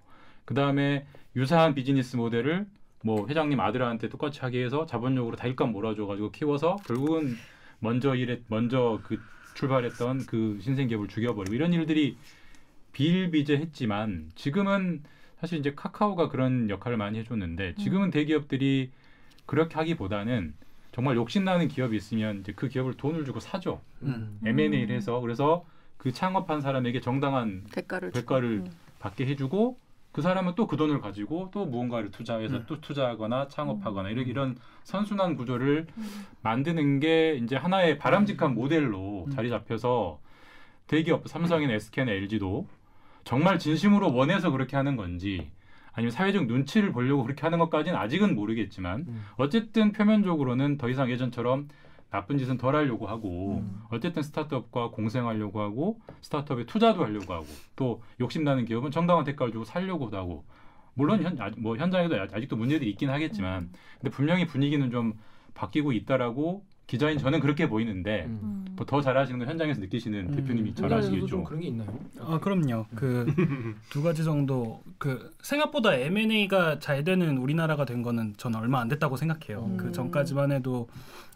[0.43, 2.67] 그 다음에 유사한 비즈니스 모델을
[3.03, 7.35] 뭐 회장님 아들한테 똑같이 하게 해서 자본력으로 다 일감 몰아줘가지고 키워서 결국은
[7.79, 9.19] 먼저 일에 먼저 그
[9.53, 12.17] 출발했던 그 신생 기업을 죽여버리고 이런 일들이
[12.91, 15.03] 비일비재했지만 지금은
[15.39, 18.91] 사실 이제 카카오가 그런 역할을 많이 해줬는데 지금은 대기업들이
[19.45, 20.53] 그렇게 하기보다는
[20.91, 23.81] 정말 욕심나는 기업이 있으면 이제 그 기업을 돈을 주고 사죠.
[24.01, 24.39] 음.
[24.45, 25.65] M&A를 해서 그래서
[25.97, 28.11] 그 창업한 사람에게 정당한 대가를.
[28.11, 28.71] 대가를 음.
[28.99, 29.77] 받게 해주고
[30.15, 32.63] 그 사람은 또 그 돈을 가지고 또 무언가를 투자해서 음.
[32.67, 35.87] 또 투자하거나 창업하거나 이런 이런 선순환 구조를
[36.41, 39.31] 만드는 게 이제 하나의 바람직한 모델로 음.
[39.31, 40.21] 자리 잡혀서
[40.87, 42.65] 대기업 삼성이나 SK나 LG도
[43.25, 45.51] 정말 진심으로 원해서 그렇게 하는 건지
[45.91, 49.25] 아니면 사회적 눈치를 보려고 그렇게 하는 것까지는 아직은 모르겠지만 음.
[49.35, 51.67] 어쨌든 표면적으로는 더 이상 예전처럼
[52.15, 53.81] 나쁜 짓은 덜 하려고 하고 음.
[53.89, 60.15] 어쨌든 스타트업과 공생하려고 하고 스타트업에 투자도 하려고 하고 또 욕심나는 기업은 정당한 대가를 주고 살려고도
[60.15, 60.45] 하고
[60.93, 65.13] 물론 현, 아직- 뭐 현장에도 아- 아직도 문제들이 있긴 하겠지만 근데 분명히 분위기는 좀
[65.55, 68.39] 바뀌고 있다라고 기자인 저는 그렇게 보이는데 음.
[68.43, 68.65] 음.
[68.77, 70.35] 뭐더 잘하시는 건 현장에서 느끼시는 음.
[70.35, 71.27] 대표님이 잘 현장에서도 아시겠죠.
[71.27, 71.99] 좀 그런 게 있나요?
[72.21, 72.85] 아 그럼요.
[72.95, 73.25] 그
[73.89, 79.17] 두 가지 정도 그 생각보다 M&A가 잘 되는 우리나라가 된 거는 저는 얼마 안 됐다고
[79.17, 79.65] 생각해요.
[79.65, 79.77] 음.
[79.77, 80.87] 그 전까지만 해도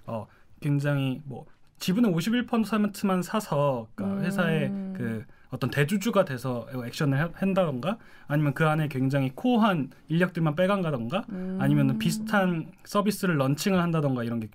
[0.06, 0.26] 어
[0.60, 1.45] 굉장히 뭐
[1.80, 4.26] 지분의 51%만 사서 그러니까 음.
[4.26, 11.26] 회사의 그 어떤 대주주가 돼서 액션을 하- 한다던가 아니면 그 안에 굉장히 코어한 인력들만 빼간다던가
[11.30, 11.58] 음.
[11.60, 14.50] 아니면 비슷한 서비스를 런칭을 한다던가 이런 게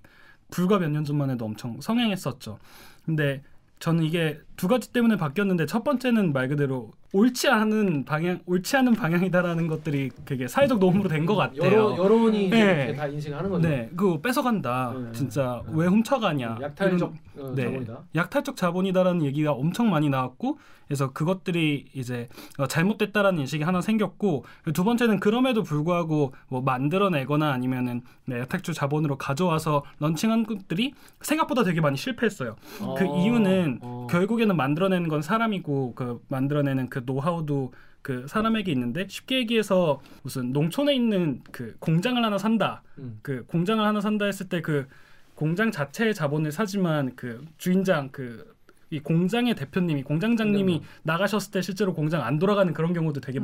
[0.51, 2.59] 불과 몇 년 전만 해도 엄청 성행했었죠.
[3.05, 3.43] 근데
[3.81, 8.95] 저는 이게 두 가지 때문에 바뀌었는데 첫 번째는 말 그대로 옳지 않은 방향, 옳지 않은
[8.95, 11.63] 방향이다라는 것들이 되게 사회적 노름으로 된 것 같아요.
[11.65, 12.93] 여러 여론이 네.
[12.95, 13.67] 다 인식하는 거죠.
[13.69, 14.93] 네, 그거 뺏어간다.
[14.99, 15.13] 네.
[15.13, 15.73] 진짜 네.
[15.77, 16.59] 왜 훔쳐가냐.
[16.61, 17.65] 약탈적 이런- 어, 네.
[17.65, 17.99] 자본이다.
[18.17, 24.85] 약탈적 자본이다라는 얘기가 엄청 많이 나왔고 그래서 그것들이 이제 어, 잘못됐다라는 인식이 하나 생겼고 두
[24.85, 31.97] 번째는 그럼에도 불구하고 뭐 만들어내거나 아니면은 네, 약탈적 자본으로 가져와서 런칭한 것들이 생각보다 되게 많이
[31.97, 32.57] 실패했어요.
[32.99, 33.17] 그 어.
[33.23, 34.07] 이유는 어.
[34.11, 40.95] 결국에는 만들어내는 건 사람이고 그 만들어내는 그 노하우도 그 사람에게 있는데 쉽게 얘기해서 무슨 농촌에
[40.95, 42.83] 있는 그 공장을 하나 산다.
[42.99, 43.19] 음.
[43.23, 44.87] 그 공장을 하나 산다 했을 때 그
[45.35, 48.55] 공장 자체의 자본을 사지만 그 주인장 그
[48.95, 53.43] 이 공장의 대표님이 공장장님이 나가셨을 때 실제로 공장 안 돌아가는 그런 경우도 되게 음.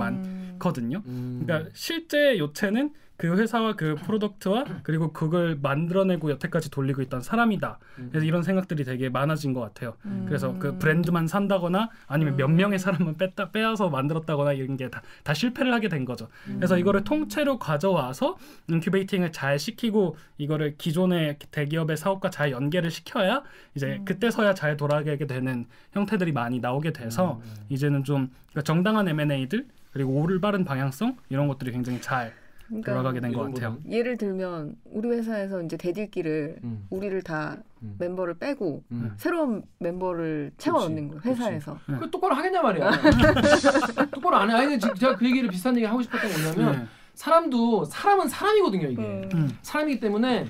[0.58, 1.02] 많거든요.
[1.06, 1.42] 음.
[1.44, 7.78] 그러니까 실제 요체는 그 회사와 그 product와 그리고 그걸 만들어내고 여태까지 돌리고 있던 사람이다.
[8.08, 9.94] 그래서 이런 생각들이 되게 많아진 것 같아요.
[10.06, 10.24] 음.
[10.26, 12.56] 그래서 그 브랜드만 산다거나 아니면 몇 음.
[12.56, 16.28] 명의 사람만 뺐다 빼앗아 만들었다거나 이런 게 다 실패를 하게 된 거죠.
[16.46, 23.42] 그래서 이거를 통째로 가져와서 incubating을 잘 시키고 이거를 기존의 대기업의 사업과 잘 연계를 시켜야
[23.74, 24.04] 이제 음.
[24.06, 30.64] 그때서야 잘 돌아가게 되는 형태들이 많이 나오게 돼서 이제는 좀 그러니까 정당한 M&A들 그리고 올바른
[30.64, 32.32] 방향성 이런 것들이 굉장히 잘
[32.70, 33.78] 그러니까 돌아가게 된 것 같아요.
[33.90, 36.86] 예를 들면 우리 회사에서 이제 대들기를 음.
[36.90, 37.96] 우리를 다 음.
[37.98, 39.12] 멤버를 빼고 음.
[39.16, 41.20] 새로운 멤버를 채워 그치, 넣는 거예요.
[41.24, 41.78] 회사에서.
[41.98, 42.90] 그 똑바로 하겠냐 말이야.
[44.12, 44.54] 똑바로 안 해.
[44.54, 46.86] 아니 제가 그 얘기를 비슷한 얘기 하고 싶었던 게 뭐냐면 네.
[47.14, 49.02] 사람도 사람은 사람이거든요 이게.
[49.02, 49.28] 음.
[49.34, 49.58] 음.
[49.62, 50.46] 사람이기 때문에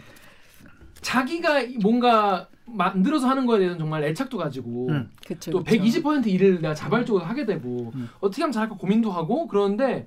[1.01, 5.11] 자기가 뭔가 만들어서 하는 거에 대해서는 정말 애착도 가지고 음.
[5.27, 5.77] 그쵸, 또 그쵸.
[5.77, 8.09] 120% 일을 내가 자발적으로 하게 되고 음.
[8.21, 10.07] 어떻게 하면 잘할까 고민도 하고 그러는데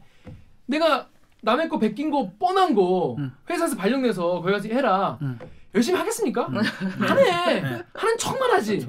[0.66, 1.10] 내가
[1.44, 3.32] 남의 거 베낀 거 뻔한 거 음.
[3.50, 5.38] 회사에서 발령내서 거기 가서 해라 음.
[5.76, 6.46] 열심히 하겠습니까?
[6.50, 6.58] 음.
[7.00, 7.82] 하네 네.
[7.96, 8.88] 하는 척만 하지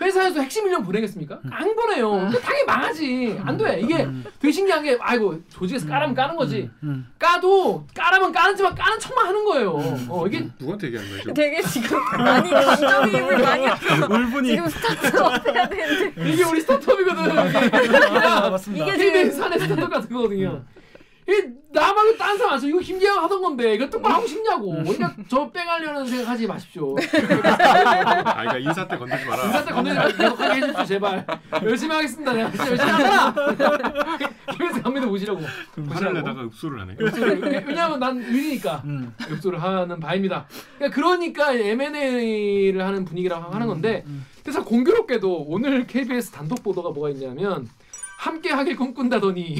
[0.00, 1.38] 회사에서 핵심 인력 보내겠습니까?
[1.44, 1.50] 음.
[1.52, 4.24] 안 보내요 그 당연히 망하지 안 돼 이게 음.
[4.40, 7.06] 되게 신기한 게 아이고 조직에서 까라면 까는 거지 음.
[7.18, 9.70] 까도 까라면 까는지만 까는 척만 하는 거예요
[10.08, 11.32] 어 이게 누구한테 얘기하는 거죠?
[11.32, 17.38] 되게 지금 많이 감정이입을 많이 하셔서 울분이 지금 스타트업 해야 되는데 이게 우리 스타트업이거든
[18.18, 18.84] 아, 맞습니다.
[18.84, 20.62] 이게 지금 산의 스타트업 같은 거거든요.
[21.28, 24.70] 이 나말고 딴 사람 안 써 이거 김재영 하던 건데 이거 똑바로 하고 싶냐고.
[24.84, 26.94] 그러니까 저 뺑하려는 생각하지 마십시오.
[27.42, 29.44] 아, 그러니까 인사 때 건들지 마라.
[29.46, 31.26] 인사 때 건드리지 말고 계속 하게 해주십시오 제발.
[31.64, 32.32] 열심히 하겠습니다.
[32.32, 33.34] 내가 진짜 열심히 하잖아.
[34.56, 35.42] 김혜수 감독도 모시려고.
[35.88, 36.96] 화를 내다가 읍소를 하네.
[37.00, 39.12] 엽소를 왜- 왜냐하면 난 의리니까 음.
[39.28, 40.46] 엽소를 하는 바입니다.
[40.78, 44.24] 그러니까, 그러니까 M&A를 하는 분위기라고 하는 건데 음.
[44.44, 47.66] 그래서 공교롭게도 오늘 KBS 단독 보도가 뭐가 있냐면
[48.26, 49.56] 함께 하길 꿈꾼다더니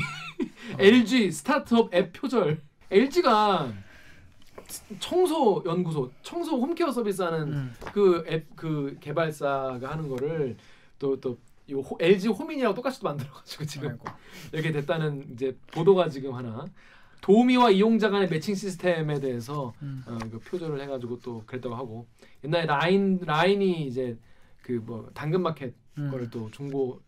[0.79, 3.73] LG 스타트업 앱 표절 LG가
[4.99, 7.75] 청소 연구소 청소 홈케어 서비스하는 음.
[7.93, 10.57] 그앱그 개발사가 하는 거를
[10.99, 11.39] 또또
[11.71, 14.05] 요 호- LG 호민이라고 똑같이 또 만들어가지고 지금 아이고.
[14.53, 16.65] 이렇게 됐다는 이제 보도가 지금 하나
[17.21, 20.03] 도우미와 이용자 간의 매칭 시스템에 대해서 음.
[20.07, 22.07] 어, 그 표절을 해가지고 또 그랬다고 하고
[22.45, 24.19] 옛날에 라인 라인이 이제
[24.63, 26.11] 그 뭐 당근마켓 음.
[26.11, 27.01] 거를 또 중고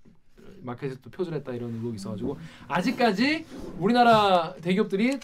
[0.62, 3.44] 마켓에 또 표절했다 이런 의혹이 있어가지고 아직까지
[3.78, 5.18] 우리나라 대기업들이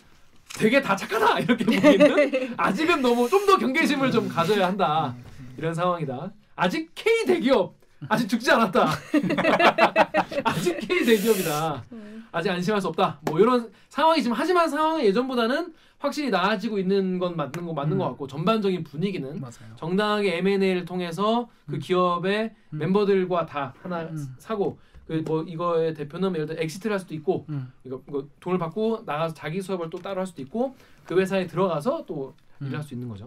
[0.59, 5.15] 되게 다 착하다 이렇게 보이는 아직은 너무 좀 더 경계심을 좀 가져야 한다
[5.59, 7.75] 이런 상황이다 아직 K 대기업
[8.09, 8.89] 아직 죽지 않았다
[10.45, 11.85] 아직 K 대기업이다
[12.33, 17.65] 아직 안심할 수 없다 뭐 이런 상황이지만 하지만 상황은 예전보다는 확실히 나아지고 있는 건 맞는
[17.65, 17.99] 거 맞는 음.
[17.99, 19.75] 것 같고 전반적인 분위기는 맞아요.
[19.77, 21.79] 정당하게 M&A를 통해서 그 음.
[21.79, 22.79] 기업의 음.
[22.79, 24.35] 멤버들과 다 하나 음.
[24.39, 27.73] 사고 그 뭐 이거의 대표는 예를 들어 exit을 할 수도 있고 음.
[27.85, 32.05] 이거, 이거 돈을 받고 나가서 자기 사업을 또 따로 할 수도 있고 그 회사에 들어가서
[32.07, 32.69] 또 음.
[32.69, 33.27] 일할 수 있는 거죠.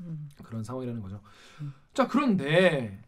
[0.00, 0.28] 음.
[0.44, 1.20] 그런 상황이라는 거죠.
[1.60, 1.72] 음.
[1.94, 3.02] 자 그런데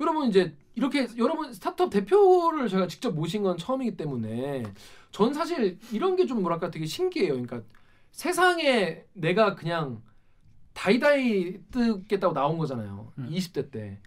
[0.00, 4.64] 여러분 이제 이렇게 여러분 스타트업 대표를 제가 직접 모신 건 처음이기 때문에
[5.12, 7.32] 전 사실 이런 게 좀 뭐랄까 되게 신기해요.
[7.34, 7.62] 그러니까
[8.10, 10.02] 세상에 내가 그냥
[10.74, 13.12] 다이다이 뜨겠다고 나온 거잖아요.
[13.18, 13.28] 음.
[13.30, 13.98] 20대 때.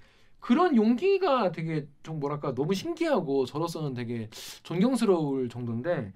[0.44, 4.30] 그런 용기가 되게 좀 뭐랄까 너무 신기하고 저로서는 되게
[4.64, 6.12] 존경스러울 정도인데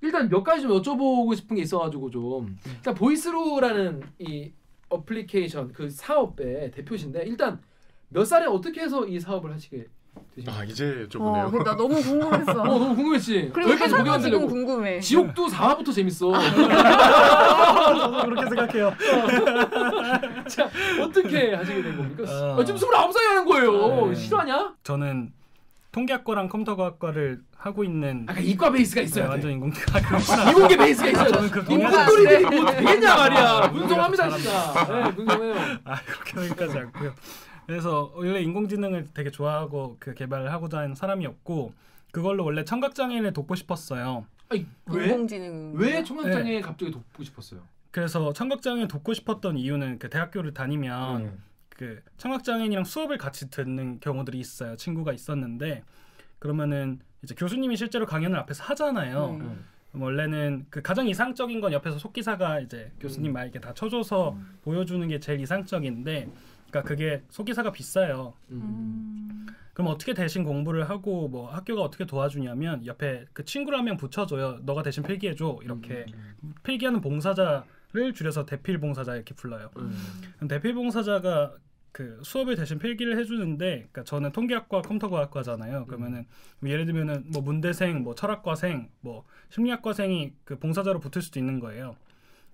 [0.00, 4.50] 일단 몇 가지 좀 여쭤보고 싶은 게 있어가지고 좀 일단 보이스루라는 이
[4.88, 7.60] 어플리케이션 그 사업의 대표신데 일단
[8.08, 9.86] 몇 살에 어떻게 해서 이 사업을 하시게?
[10.48, 11.50] 아 이제 어, 여쭤보네요.
[11.50, 12.52] 근데 나 너무 궁금했어.
[12.62, 13.50] 어 너무 궁금했지.
[13.54, 14.46] 그리고 여기까지 보게 회사가 지금 만들려고.
[14.48, 15.00] 궁금해.
[15.00, 16.32] 지옥도 4화부터 재밌어.
[17.86, 18.92] 저도 그렇게 생각해요.
[20.48, 20.68] 자
[21.02, 22.24] 어떻게 하시게 된 겁니까?
[22.30, 22.60] 어.
[22.60, 24.06] 아, 지금 29살이 하는 거예요.
[24.08, 24.14] 네.
[24.14, 24.74] 실화냐?
[24.82, 25.32] 저는
[25.92, 29.30] 통계학과랑 컴퓨터과학과를 하고 있는 아까 이과 베이스가 네, 있어야 돼.
[29.30, 30.50] 완전 인공지능 그렇구나.
[30.50, 31.32] 이공계 베이스가 있어야 돼.
[31.32, 33.48] 저는 그 인공돌이들이 뭐 되겠냐 말이야.
[33.48, 34.72] 아, 분석합니다 잘합니다.
[34.74, 34.84] 진짜.
[35.04, 35.54] 네, 분석해요.
[35.84, 37.14] 아 그렇게 생각하지 않고요.
[37.66, 41.72] 그래서 원래 인공지능을 되게 좋아하고 그 개발을 하고자 하는 사람이었고
[42.12, 44.26] 그걸로 원래 청각 장애인을 돕고 싶었어요.
[44.48, 45.06] 아니 왜?
[45.06, 45.72] 인공지능.
[45.74, 47.62] 왜 청각 장애 갑자기 돕고 싶었어요?
[47.90, 51.42] 그래서 청각 장애인 돕고 싶었던 이유는 그 대학교를 다니면 음.
[51.68, 54.76] 그 청각 장애인이랑 수업을 같이 듣는 경우들이 있어요.
[54.76, 55.82] 친구가 있었는데
[56.38, 59.38] 그러면은 이제 교수님이 실제로 강연을 앞에서 하잖아요.
[59.40, 59.64] 음.
[59.90, 65.06] 그럼 원래는 그 가장 이상적인 건 옆에서 속기사가 이제 교수님 말 이렇게 다 쳐줘서 보여주는
[65.08, 66.28] 게 제일 이상적인데,
[66.70, 68.34] 그러니까 그게 속기사가 비싸요.
[68.50, 68.60] 음.
[68.62, 69.46] 음.
[69.72, 74.60] 그럼 어떻게 대신 공부를 하고 뭐 학교가 어떻게 도와주냐면 옆에 그 친구를 한 명 붙여줘요.
[74.62, 76.06] 너가 대신 필기해줘 이렇게
[76.62, 79.70] 필기하는 봉사자를 줄여서 대필 봉사자 이렇게 불러요.
[79.76, 80.48] 음.
[80.48, 81.56] 대필 봉사자가
[81.92, 85.86] 그 수업을 대신 필기를 해주는데, 그러니까 저는 통계학과 컴퓨터과학과잖아요.
[85.86, 86.26] 그러면은
[86.60, 91.96] 뭐 예를 들면은 뭐 문대생, 뭐 철학과생, 뭐 심리학과생이 그 봉사자로 붙을 수도 있는 거예요.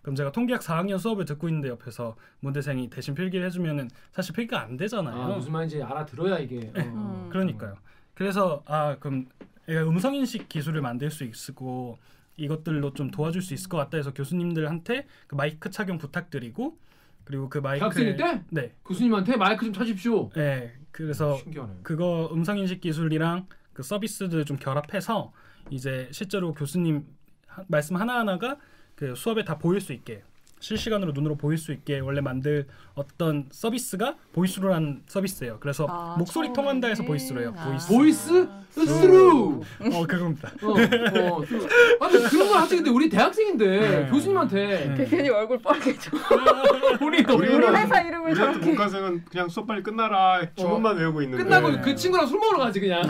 [0.02, 4.76] 그럼 제가 통계학 4학년 수업을 듣고 있는데 옆에서 문대생이 대신 필기를 해주면은 사실 필기가 안
[4.76, 5.14] 되잖아요.
[5.16, 6.72] 아, 무슨 말인지 알아들어야 이게.
[6.76, 6.80] 어.
[6.80, 7.28] 음.
[7.30, 7.76] 그러니까요.
[8.14, 9.26] 그래서 아 그럼
[9.68, 11.98] 음성 인식 기술을 만들 수 있고
[12.36, 16.76] 이것들로 좀 도와줄 수 있을 것 같다 해서 교수님들한테 그 마이크 착용 부탁드리고
[17.24, 20.30] 그리고 그 마이크 대학생일 때 네, 교수님한테 마이크 좀 차십시오.
[20.30, 20.74] 네.
[20.90, 21.74] 그래서 신기하네.
[21.84, 25.32] 그거 음성 인식 기술이랑 그 서비스들 좀 결합해서
[25.70, 27.06] 이제 실제로 교수님
[27.46, 28.56] 하- 말씀 하나 하나가
[29.02, 30.22] 그 수업에 다 보일 수 있게
[30.60, 35.56] 실시간으로 눈으로 보일 수 있게 원래 만들 어떤 서비스가 보이스루라는 서비스예요.
[35.58, 36.52] 그래서 아, 목소리 처음에.
[36.54, 37.52] 통한다 해서 보이스루예요.
[37.56, 37.64] 아.
[37.66, 37.88] 보이스.
[37.88, 39.60] 보이스 스루.
[39.92, 40.52] 어 그겁니다.
[40.62, 41.68] 어, 어, 좀-
[42.00, 44.06] 아니 그런 걸 하지 근데 우리 대학생인데 네.
[44.08, 45.04] 교수님한테 네.
[45.06, 46.12] 괜히 얼굴 빨개져.
[47.04, 48.58] 우리 너무 우리 회사 이름을 저렇게.
[48.64, 51.80] 문과생은 그냥 수업 빨리 끝나라 주문만 외우고 있는데 끝나고 네.
[51.80, 53.02] 그 친구랑 술 먹으러 가지 그냥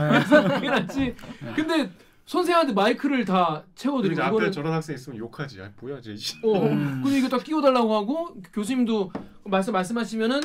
[0.54, 1.14] 그게 낫지.
[1.54, 1.90] 근데
[2.24, 5.60] 선생한테 마이크를 다 채워드리고 그리고 앞에 이거는 저런 학생 있으면 욕하지.
[5.60, 6.14] 아, 뭐야 쟤.
[6.16, 6.36] 씨.
[6.44, 7.02] 어, 음.
[7.02, 9.12] 근데 이거 딱 끼워달라고 하고 교수님도
[9.44, 10.40] 말씀 말씀하시면은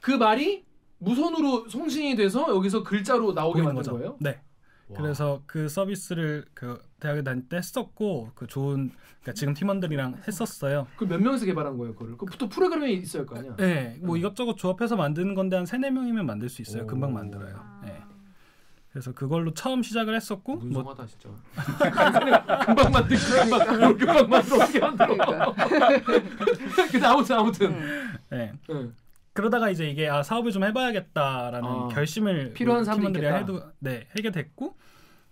[0.00, 0.64] 그 말이
[0.98, 3.92] 무선으로 송신이 돼서 여기서 글자로 나오게 만든 거죠.
[3.92, 4.16] 거예요?
[4.20, 4.40] 네.
[4.96, 8.90] 그래서 그 서비스를 그 대학에 다닐 때 했었고 그 좋은
[9.22, 10.88] 그러니까 지금 팀원들이랑 했었어요.
[10.96, 12.16] 그 몇 명이서 개발한 거예요, 그거를?
[12.16, 13.54] 그또 프로그램이 있어야 할거 아니야?
[13.56, 16.82] 네, 뭐 이것저것 조합해서 만드는 건데 한 세네 명이면 만들 수 있어요.
[16.82, 16.86] 오.
[16.88, 17.54] 금방 만들어요.
[17.84, 18.02] 네.
[18.92, 21.28] 그래서 그걸로 처음 시작을 했었고 뭐 문성하다 진짜.
[22.66, 25.16] 금방 만들 금방 금방 만들어 어떻게 만들어?
[25.16, 25.54] 그러니까.
[26.90, 27.72] 근데 아무튼 아무튼.
[27.72, 28.14] 음.
[28.30, 28.52] 네.
[28.70, 28.94] 응.
[29.32, 33.36] 그러다가 이제 이게 아 사업을 좀 해봐야겠다라는 아, 결심을 필요한 뭐 있겠다.
[33.36, 34.76] 해도 네 하게 됐고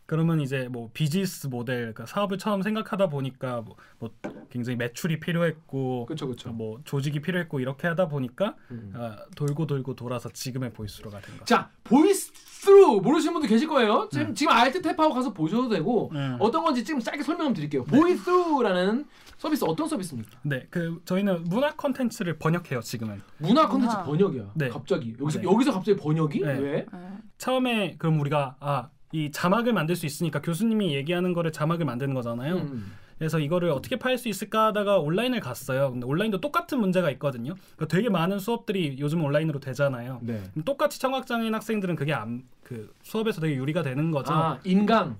[0.07, 4.11] 그러면 이제 뭐 비즈니스 모델 그러니까 사업을 처음 생각하다 보니까 뭐, 뭐
[4.49, 6.51] 굉장히 매출이 필요했고 그렇죠, 그렇죠.
[6.51, 8.93] 뭐 조직이 필요했고 이렇게 하다 보니까 음.
[8.95, 11.45] 아, 돌고 돌고 돌아서 지금의 보이스루가 된 거죠.
[11.45, 14.09] 자, 보이스 스루 모르시는 분들 계실 거예요.
[14.11, 16.37] 지금 지금 Alt Tab하고 가서 보셔도 되고 음.
[16.41, 17.85] 어떤 건지 지금 짧게 설명 드릴게요.
[17.85, 20.39] 보이스 스루라는 서비스 어떤 서비스입니까?
[20.43, 23.23] 네, 그 저희는 문화 컨텐츠를 번역해요 지금은.
[23.39, 24.03] 문화 컨텐츠 문화.
[24.05, 24.51] 번역이야.
[24.55, 24.69] 네.
[24.69, 25.45] 갑자기 여기서 네.
[25.45, 26.59] 여기서 갑자기 번역이 네.
[26.59, 26.87] 왜?
[26.93, 27.09] 네.
[27.39, 32.57] 처음에 그럼 우리가 아 이 자막을 만들 수 있으니까 교수님이 얘기하는 거를 자막을 만드는 거잖아요.
[32.57, 32.93] 음.
[33.19, 35.91] 그래서 이거를 어떻게 팔 수 있을까 하다가 온라인을 갔어요.
[35.91, 37.55] 근데 온라인도 똑같은 문제가 있거든요.
[37.77, 40.21] 그러니까 되게 많은 수업들이 요즘 온라인으로 되잖아요.
[40.23, 40.43] 네.
[40.65, 44.33] 똑같이 청각장애인 학생들은 그게 안, 그 수업에서 되게 유리가 되는 거죠.
[44.33, 45.17] 아 인강.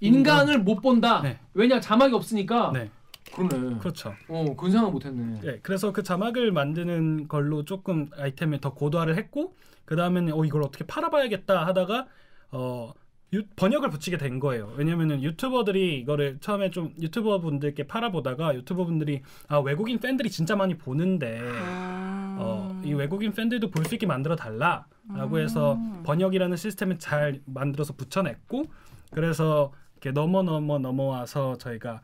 [0.00, 1.22] 인강을 못 본다.
[1.22, 1.38] 네.
[1.54, 2.72] 왜냐 자막이 없으니까.
[2.74, 2.90] 네,
[3.34, 3.78] 그러네.
[3.78, 4.14] 그렇죠.
[4.28, 5.40] 어, 그건 생각 못했네.
[5.40, 9.54] 네, 그래서 그 자막을 만드는 걸로 조금 아이템을 더 고도화를 했고
[9.84, 12.06] 그 다음에는 어 이걸 어떻게 팔아봐야겠다 하다가
[12.52, 12.92] 어
[13.34, 14.72] 유- 번역을 붙이게 된 거예요.
[14.76, 20.76] 왜냐면은 유튜버들이 이거를 처음에 좀 유튜버 분들께 팔아보다가 유튜버 분들이 아 외국인 팬들이 진짜 많이
[20.78, 22.36] 보는데 음.
[22.38, 28.64] 어, 이 외국인 팬들도 볼 수 있게 만들어 달라라고 해서 번역이라는 시스템을 잘 만들어서 붙여냈고
[29.12, 32.00] 그래서 이렇게 넘어 넘어 넘어와서 저희가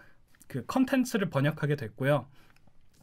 [0.47, 2.27] 그 컨텐츠를 번역하게 됐고요.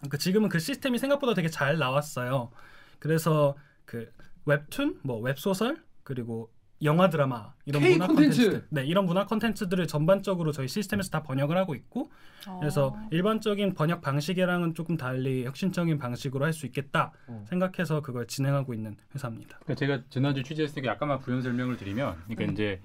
[0.09, 2.51] 그 지금은 그 시스템이 생각보다 되게 잘 나왔어요.
[2.99, 4.09] 그래서 그
[4.45, 6.49] 웹툰, 뭐 웹소설 그리고
[6.83, 8.41] 영화 드라마 이런 K 문화 콘텐츠.
[8.43, 12.11] 콘텐츠, 네 이런 문화 콘텐츠들을 전반적으로 저희 시스템에서 다 번역을 하고 있고
[12.59, 13.07] 그래서 어.
[13.11, 17.45] 일반적인 번역 방식이랑은 조금 달리 혁신적인 방식으로 할 수 있겠다 어.
[17.49, 19.57] 생각해서 그걸 진행하고 있는 회사입니다.
[19.63, 22.79] 그러니까 제가 지난주 취재했으니까 약간만 부연 설명을 드리면, 그러니까 이제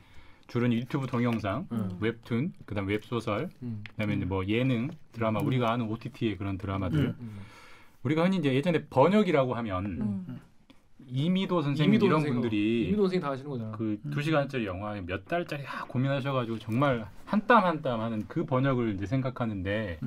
[0.49, 1.97] 주로 유튜브 동영상, 음.
[2.01, 3.83] 웹툰, 그다음 웹소설, 음.
[3.91, 6.99] 그다음에 이제 뭐 예능, 드라마, 우리가 아는 OTT의 그런 드라마들.
[7.01, 7.17] 음.
[7.21, 7.39] 음.
[8.03, 10.41] 우리가 흔히 이제 예전에 번역이라고 하면 음.
[11.09, 13.73] 이미도 선생님 이미도 이런 선생님, 분들이 이미도 선생 다 하시는 거잖아.
[13.73, 18.45] 그 두 시간짜리 영화 몇 달짜리 아, 고민하셔가지고 정말 한 땀 한 땀 하는 그
[18.45, 19.99] 번역을 이제 생각하는데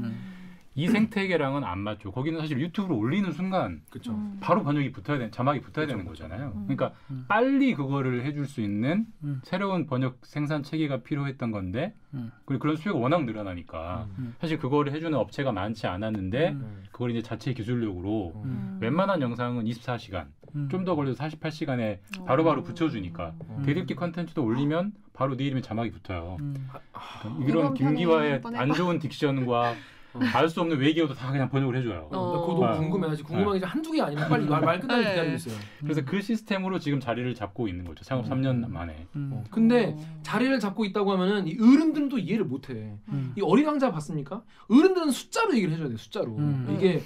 [0.77, 2.11] 이 생태계랑은 안 맞죠.
[2.11, 4.11] 거기는 사실 유튜브로 올리는 순간 그렇죠.
[4.11, 4.37] 음.
[4.41, 6.23] 바로 번역이 붙어야 되 자막이 붙어야 되는 그렇죠.
[6.23, 6.51] 거잖아요.
[6.53, 6.63] 음.
[6.67, 7.25] 그러니까 음.
[7.29, 9.41] 빨리 그거를 해줄 수 있는 음.
[9.45, 12.31] 새로운 번역 생산 체계가 필요했던 건데 음.
[12.43, 14.35] 그리고 그런 수요가 워낙 늘어나니까 음.
[14.39, 16.61] 사실 그거를 해주는 업체가 많지 않았는데 음.
[16.61, 16.83] 음.
[16.91, 18.77] 그걸 이제 자체 기술력으로 음.
[18.81, 20.67] 웬만한 영상은 24시간 음.
[20.69, 23.63] 좀더 걸려도 48시간에 바로바로 붙여주니까 음.
[23.65, 26.37] 대들기 컨텐츠도 올리면 바로 네 이름에 자막이 붙어요.
[26.41, 26.67] 음.
[26.91, 28.41] 그러니까 이런 김기화의.
[28.55, 29.75] 안 좋은 딕션과
[30.33, 32.07] 알 수 없는 외계어도 다 그냥 번역을 해줘요.
[32.11, 32.77] 어, 나 그거 너무 어.
[32.79, 33.07] 궁금해.
[33.09, 35.09] 아직 궁금한 게 한두 개 아니면 빨리 말, 말 끝나게 네.
[35.11, 35.55] 기다리고 있어요.
[35.81, 38.03] 그래서 그 시스템으로 지금 자리를 잡고 있는 거죠.
[38.03, 38.29] 창업 음.
[38.31, 39.07] 3년 만에.
[39.15, 39.29] 음.
[39.33, 39.43] 어.
[39.49, 40.19] 근데 어.
[40.23, 42.93] 자리를 잡고 있다고 하면은 이 어른들은 또 이해를 못해.
[43.09, 43.33] 음.
[43.37, 44.43] 이 어린 왕자 봤습니까?
[44.69, 45.97] 어른들은 숫자로 얘기를 해줘야 돼.
[45.97, 46.35] 숫자로.
[46.37, 46.75] 음.
[46.77, 47.01] 이게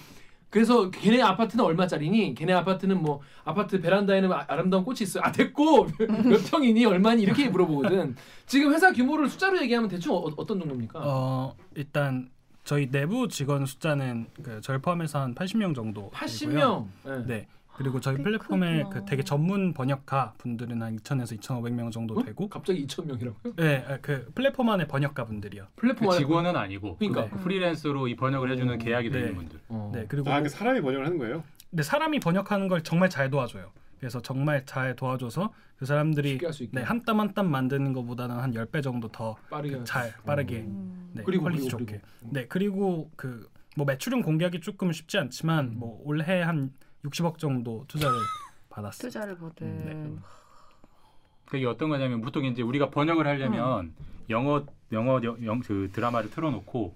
[0.51, 2.33] 그래서 걔네 아파트는 얼마짜리니?
[2.33, 5.21] 걔네 아파트는 뭐 아파트 베란다에는 아- 아름다운 꽃이 있어요.
[5.23, 5.85] 아 됐고
[6.25, 8.15] 몇 평이니 얼마니 이렇게 물어보거든.
[8.47, 11.01] 지금 회사 규모를 숫자로 얘기하면 대충 어, 어떤 정도입니까?
[11.03, 12.29] 어 일단
[12.69, 16.11] 저희 내부 직원 숫자는 그 저를 포함해서 한 80명 정도.
[16.11, 16.85] 80명.
[17.03, 17.25] 네.
[17.25, 17.47] 네.
[17.75, 18.83] 그리고 저희 꽤 플랫폼에.
[18.91, 22.21] 그 되게 전문 번역가 분들은 한 2,000에서 2,500명 정도 어?
[22.23, 23.53] 되고 갑자기 2천 명이라고요?
[23.55, 25.65] 네, 아, 그 플랫폼 안에 번역가 분들이요.
[25.77, 27.27] 플랫폼 그 직원은 아니고 그러니까.
[27.29, 29.19] 그 프리랜서로 이 번역을 해주는 계약이 네.
[29.19, 29.59] 되는 분들.
[29.69, 29.91] 어.
[29.91, 31.43] 네, 그리고 아, 그 사람이 번역을 하는 거예요?
[31.71, 33.71] 근데 사람이 번역하는 걸 정말 잘 도와줘요.
[33.99, 36.37] 그래서 정말 잘 도와줘서 그 사람들이
[36.71, 40.98] 네, 한땀 한 땀 만드는 것보다는 한 10배 정도 더 빠르게 잘 빠르게 음.
[41.13, 42.01] 네, 그리고 quality 그리고, 좋게.
[42.19, 42.33] 그리고.
[42.33, 45.79] 네, 그리고 그 뭐 매출은 공개하기 조금 쉽지 않지만 음.
[45.79, 46.73] 뭐 올해 한
[47.05, 48.17] 60억 정도 투자를
[48.69, 49.07] 받았어요.
[49.09, 50.19] 투자를 받은 네.
[51.45, 53.93] 그게 어떤 거냐면 보통 이제 우리가 번역을 하려면
[54.29, 56.93] 영어 영어 영, 영- 그 드라마를 틀어놓고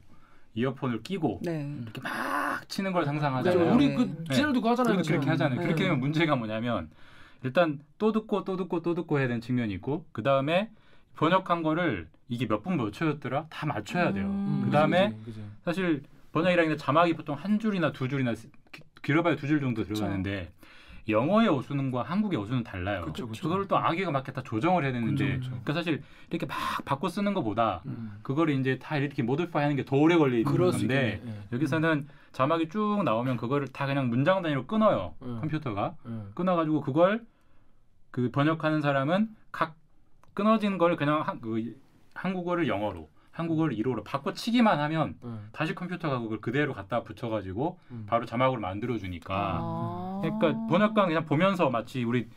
[0.56, 1.74] 이어폰을 끼고 네.
[1.82, 3.74] 이렇게 막 치는 걸 네, 상상하잖아요.
[3.74, 3.96] 우리 네.
[3.96, 4.96] 그 디자인도 그거 하잖아요.
[4.96, 5.60] 그렇게, 그렇게 하잖아요.
[5.60, 5.66] 네.
[5.66, 6.92] 그렇게 되면 문제가 뭐냐면
[7.44, 10.70] 일단 또 듣고 또 듣고 또 듣고 해야 되는 측면이 있고 그 다음에
[11.16, 14.26] 번역한 거를 이게 몇 분 몇 초였더라 다 맞춰야 돼요.
[14.26, 14.62] 음.
[14.66, 15.46] 그 다음에 그지, 그지, 그지.
[15.66, 20.52] 사실 번역이라는 게 자막이 보통 한 줄이나 두 줄이나 기- 길어봐야 두 줄 정도 들어가는데
[21.10, 23.04] 영어의 어수는과 한국의 어수는 달라요.
[23.06, 23.44] 그쵸, 그쵸.
[23.50, 25.50] 그걸 또 아기가 맞게 다 조정을 해야 되는데 그쵸, 그쵸.
[25.50, 28.18] 그러니까 사실 이렇게 막 바꿔 쓰는 것보다 음.
[28.24, 30.72] 그거를 이제 다 이렇게 모디파이 하는 게 더 오래 걸리는 건데
[31.16, 31.22] 있겠네.
[31.26, 31.44] 예.
[31.52, 35.14] 여기서는 자막이 쭉 나오면 그거를 다 그냥 문장 단위로 끊어요.
[35.24, 35.40] 음.
[35.42, 35.96] 컴퓨터가.
[36.08, 36.12] 예.
[36.36, 37.26] 끊어가지고 그걸
[38.10, 39.76] 그 번역하는 사람은 각
[40.34, 41.76] 끊어진 걸 그냥 한, 그
[42.14, 45.30] 한국어를 영어로 한국어를 일어로 바꿔치기만 하면 예.
[45.52, 48.06] 다시 컴퓨터가 그걸 그대로 갖다 붙여가지고 음.
[48.08, 50.20] 바로 자막으로 만들어주니까 아.
[50.22, 52.30] 그러니까 번역가는 그냥 보면서 마치 우리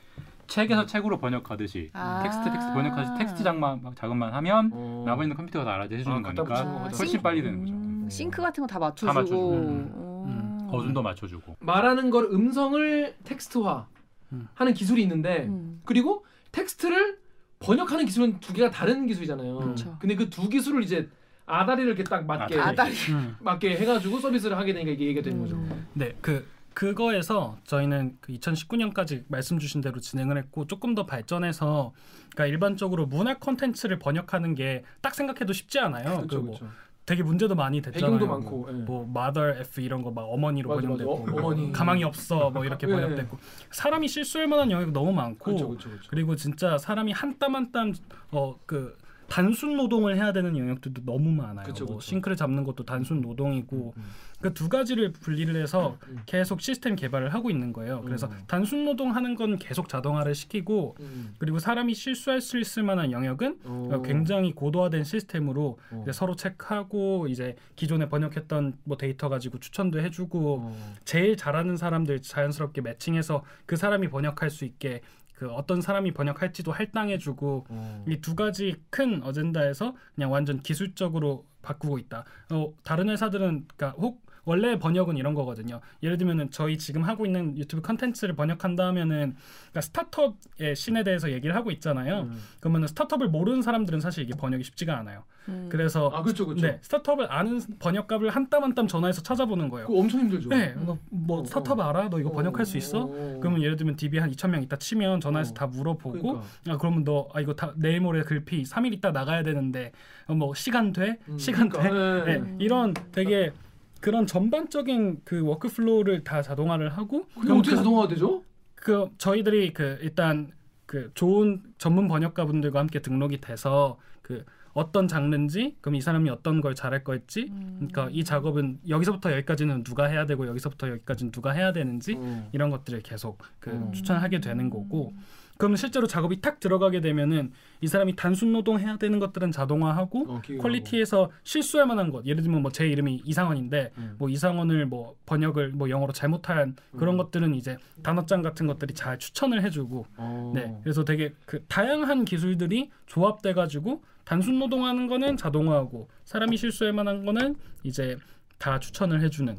[0.47, 2.23] 책에서 책으로 번역하듯이 아.
[2.23, 5.03] 텍스트 텍스트 번역하듯이 텍스트 장만 작업만 하면 어.
[5.07, 6.89] 나머지는 컴퓨터가 다 알아서 해주는 아, 거니까.
[6.99, 7.75] 훨씬 빨리 되는 거죠.
[7.75, 9.13] 음, 싱크 같은 거 다 맞춰주고.
[9.13, 9.53] 다 맞춰주고.
[9.53, 10.69] 음.
[10.71, 13.87] 어순도 맞춰주고 말하는 걸 음성을 텍스트화
[14.33, 14.49] 음.
[14.55, 15.81] 하는 기술이 있는데 음.
[15.85, 17.19] 그리고 텍스트를
[17.59, 19.57] 번역하는 기술은 두 개가 다른 기술이잖아요.
[19.59, 19.97] 그렇죠.
[20.01, 21.09] 근데 그 두 기술을 이제
[21.47, 22.93] 아다리를 이렇게 딱 맞게 아다리.
[23.11, 23.37] 음.
[23.41, 25.57] 맞게 해가지고 서비스를 하게 되니까 이게 얘기가 되는 거죠.
[25.57, 25.87] 음.
[25.95, 31.95] 네, 그 그거에서 저희는 그 2019년까지 말씀 주신 대로 진행을 했고 조금 더 발전해서
[32.35, 36.17] 그러니까 일반적으로 문화 콘텐츠를 번역하는 게 딱 생각해도 쉽지 않아요.
[36.19, 36.75] 그렇죠, 그 뭐 그렇죠.
[37.07, 38.19] 되게 문제도 많이 됐잖아요.
[38.19, 38.67] 배경도 많고.
[38.69, 38.73] 예.
[38.85, 41.23] 뭐 mother f 이런 거 막 어머니로 맞아, 번역됐고 맞아.
[41.23, 41.73] 어, 뭐 어머니.
[41.73, 42.93] 가망이 없어 뭐 이렇게 예.
[42.93, 43.39] 번역됐고
[43.71, 46.09] 사람이 실수할 만한 영역이 너무 많고 그렇죠, 그렇죠, 그렇죠.
[46.11, 47.93] 그리고 진짜 사람이 한 땀 한 땀
[48.33, 48.97] 어 그
[49.29, 51.67] 단순 노동을 해야 되는 영역들도 너무 많아요.
[51.67, 52.09] 그쵸, 뭐 그쵸.
[52.09, 54.03] 싱크를 잡는 것도 단순 노동이고 음.
[54.41, 56.19] 그두 가지를 분리를 해서 음.
[56.27, 58.03] 계속 시스템 개발을 하고 있는 거예요.
[58.03, 58.39] 그래서 음.
[58.47, 61.35] 단순 노동하는 건 계속 자동화를 시키고 음.
[61.39, 64.03] 그리고 사람이 실수할 수 있을 만한 영역은 어.
[64.05, 66.05] 굉장히 고도화된 시스템으로 어.
[66.13, 70.95] 서로 체크하고 이제 기존에 번역했던 뭐 데이터 가지고 추천도 해주고 어.
[71.05, 75.01] 제일 잘하는 사람들 자연스럽게 매칭해서 그 사람이 번역할 수 있게
[75.37, 78.05] 그 어떤 사람이 번역할지도 할당해주고 어.
[78.09, 82.25] 이 두 가지 큰 어젠다에서 그냥 완전 기술적으로 바꾸고 있다.
[82.51, 85.81] 어, 다른 회사들은 그러니까 혹 원래 번역은 이런 거거든요.
[86.03, 89.35] 예를 들면은 저희 지금 하고 있는 유튜브 컨텐츠를 번역한다 하면은
[89.73, 92.21] 그러니까 스타트업의 신에 대해서 얘기를 하고 있잖아요.
[92.23, 92.41] 음.
[92.61, 95.25] 그러면은 스타트업을 모르는 사람들은 사실 이게 번역이 쉽지가 않아요.
[95.49, 95.69] 음.
[95.71, 96.65] 그래서 아 그렇죠, 그렇죠.
[96.67, 99.89] 네 스타트업을 아는 번역가를 한 땀 한 땀 전화해서 찾아보는 거예요.
[99.89, 100.49] 그거 엄청 힘들죠.
[100.49, 101.83] 네, 뭐, 뭐 어, 스타트업 어.
[101.83, 102.09] 알아?
[102.11, 103.03] 너 이거 어, 번역할 수 있어?
[103.03, 103.39] 어.
[103.41, 105.55] 그러면 예를 들면 DB 한 2천 명 있다 치면 전화해서 어.
[105.55, 106.45] 다 물어보고 그러니까.
[106.69, 109.91] 아 그러면 너 아 이거 다 내일 모레 글피 3일 있다 나가야 되는데
[110.29, 111.19] 어, 뭐 시간 돼?
[111.29, 111.79] 음, 시간 돼?
[111.79, 112.57] 그러니까, 네, 네.
[112.61, 113.53] 이런 되게
[114.01, 118.43] 그런 전반적인 그 workflow를 다 자동화를 하고 그게 어떻게 그- 자동화가 되죠?
[118.75, 120.53] 그 저희들이 그 일단
[120.87, 126.75] 그 좋은 전문 번역가분들과 함께 등록이 돼서 그 어떤 장르인지 그럼 이 사람이 어떤 걸
[126.75, 132.15] 잘할 걸지 그러니까 이 작업은 여기서부터 여기까지는 누가 해야 되고 여기서부터 여기까지는 누가 해야 되는지
[132.19, 132.49] 어.
[132.53, 133.93] 이런 것들을 계속 그 음.
[133.93, 135.15] 추천하게 되는 거고
[135.59, 140.43] 그러면 실제로 작업이 탁 들어가게 되면은 이 사람이 단순 노동 해야 되는 것들은 자동화하고 어,
[140.61, 144.17] 퀄리티에서 실수할 만한 것 예를 들면 뭐 제 이름이 이상원인데 음.
[144.19, 147.19] 뭐 이상원을 뭐 번역을 뭐 영어로 잘못한 그런 음.
[147.19, 150.53] 것들은 이제 단어장 같은 것들이 잘 추천을 해주고 어.
[150.55, 157.25] 네 그래서 되게 그 다양한 기술들이 조합돼 가지고 단순 노동하는 거는 자동화하고 사람이 실수할 만한
[157.25, 158.19] 거는 이제
[158.59, 159.59] 다 추천을 해주는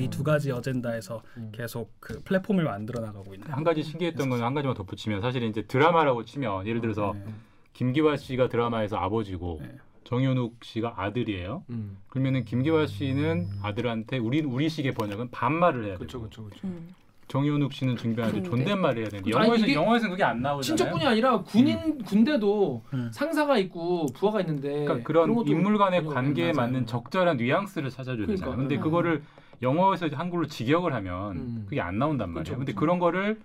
[0.00, 1.50] 이두 가지 어젠다에서 음.
[1.52, 5.62] 계속 그 플랫폼을 만들어 나가고 있는 한 가지 신기했던 건 한 가지만 덧붙이면 사실 이제
[5.62, 7.24] 드라마라고 치면 예를 들어서 네.
[7.74, 9.76] 김기화 씨가 드라마에서 아버지고 네.
[10.04, 11.64] 정현욱 씨가 아들이에요.
[11.70, 11.98] 음.
[12.08, 16.68] 그러면은 김기화 씨는 아들한테 우리 우리식의 번역은 반말을 해야 그렇죠, 되고 그렇죠, 그렇죠.
[17.32, 17.42] 음.
[17.42, 18.50] 정현욱 씨는 증변한테 군대.
[18.50, 19.38] 존댓말을 해야 되는데 그렇죠.
[19.38, 20.62] 아니, 영어에서 이게 영어에서는 그게 안 나오잖아요.
[20.62, 23.10] 친척분이 아니라 군인 군대도 음.
[23.12, 26.68] 상사가 있고 부하가 있는데 그러니까 그런 인물 간의 관계에 맞아요.
[26.72, 28.32] 맞는 적절한 뉘앙스를 찾아줘야 그러니까.
[28.34, 28.56] 되잖아요.
[28.56, 28.80] 근데 음.
[28.80, 29.22] 그거를
[29.62, 31.62] 영어에서 한글로 직역을 하면 음.
[31.68, 32.44] 그게 안 나온단 말이에요.
[32.44, 32.80] 그렇죠, 근데 그렇죠.
[32.80, 33.40] 그런 거를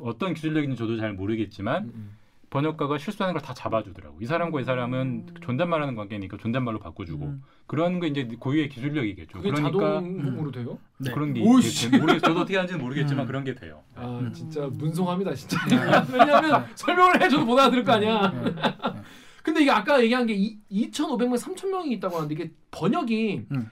[0.00, 2.16] 어떤 기술력인지 저도 잘 모르겠지만 음, 음.
[2.52, 4.18] 번역가가 실수하는 걸 다 잡아주더라고.
[4.20, 5.34] 이 사람과 이 사람은 음.
[5.40, 7.42] 존댓말하는 관계니까 존댓말로 바꿔주고 음.
[7.66, 9.38] 그런 게 이제 고유의 기술력이겠죠.
[9.38, 10.78] 그게 그러니까 자동으로 돼요?
[10.98, 11.10] 네.
[11.12, 11.86] 그런 게 오이씨.
[11.86, 12.02] 있겠죠.
[12.02, 13.26] 모르겠 저도 어떻게 하는지는 모르겠지만 음.
[13.26, 13.80] 그런 게 돼요.
[13.96, 14.32] 아 음.
[14.34, 15.56] 진짜 문송합니다 진짜.
[16.12, 18.30] 왜냐하면 설명을 해줘도 못 알아들을 거 아니야.
[18.30, 18.52] 네.
[19.42, 20.36] 근데 이게 아까 얘기한 게
[20.70, 23.70] 2,500명, 3,000명이 있다고 하는데 이게 번역이 음.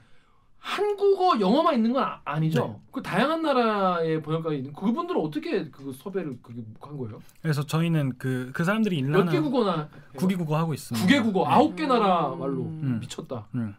[0.60, 2.66] 한국어, 영어만 있는 건 아, 아니죠?
[2.66, 2.80] 네.
[2.92, 7.20] 그 다양한 나라의 번역가 있는 그분들은 어떻게 그 섭외를 그게 한 거예요?
[7.40, 9.88] 그래서 저희는 그그 사람들이 일하는 국어나 해요?
[10.16, 11.06] 국기국어 하고 있습니다.
[11.06, 11.54] 국외 국어 네.
[11.54, 12.98] 아홉 개 나라 말로 음.
[13.00, 13.46] 미쳤다.
[13.54, 13.74] 음.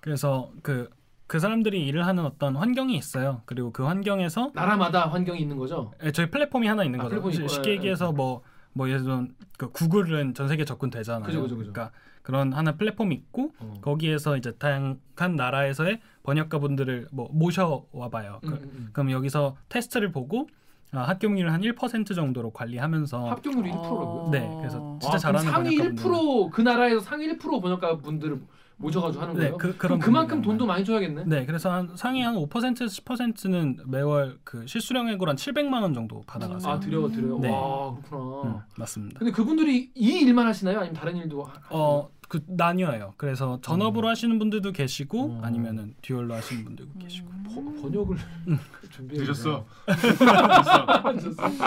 [0.00, 3.42] 그래서 그그 사람들이 일을 하는 어떤 환경이 있어요.
[3.44, 5.92] 그리고 그 환경에서 나라마다 환경이 있는 거죠.
[6.02, 7.46] 예, 저희 플랫폼이 하나 있는 아, 거죠.
[7.46, 8.12] 쉽게 예, 얘기해서 예.
[8.12, 11.26] 뭐뭐 예를 들면 그 구글은 전 세계 접근되잖아요.
[11.26, 11.72] 그죠, 그죠, 그죠.
[11.72, 11.92] 러니까
[12.22, 13.74] 그런 하나 플랫폼이 있고 어.
[13.80, 18.40] 거기에서 이제 다양한 나라에서의 번역가 분들을 뭐 모셔와 봐요.
[18.44, 18.88] 음, 그, 음, 음.
[18.92, 20.48] 그럼 여기서 테스트를 보고
[20.92, 24.28] 아, 합격률을 한1% 정도로 관리하면서 합격률이 1%라고요?
[24.30, 26.04] 네, 그래서 진짜 아, 잘하는 상위 번역가분들.
[26.04, 28.40] 1%그 나라에서 상위 1% 번역가 분들을
[28.76, 29.56] 모셔가지고 하는 네, 거예요?
[29.58, 30.66] 그, 그럼 그런 그만큼 돈도.
[30.66, 31.24] 많이 줘야겠네.
[31.26, 36.72] 네, 그래서 한 상위 한 5%에서 10%는 매월 그 실수령액으로 한 700만 원 정도 받아가세요.
[36.72, 37.38] 아 드려 드려.
[37.38, 37.50] 네.
[37.50, 38.50] 와 그렇구나.
[38.50, 39.18] 음, 맞습니다.
[39.18, 40.78] 근데 그분들이 이 일만 하시나요?
[40.80, 43.14] 아니면 다른 일도 하- 어, 그 나뉘어요.
[43.18, 45.44] 그래서 전업으로 하시는 분들도 계시고 음.
[45.44, 47.28] 아니면은 듀얼로 하시는 분들도 계시고.
[47.54, 48.16] 번- 번역을
[48.90, 49.64] 준비해 늦었어.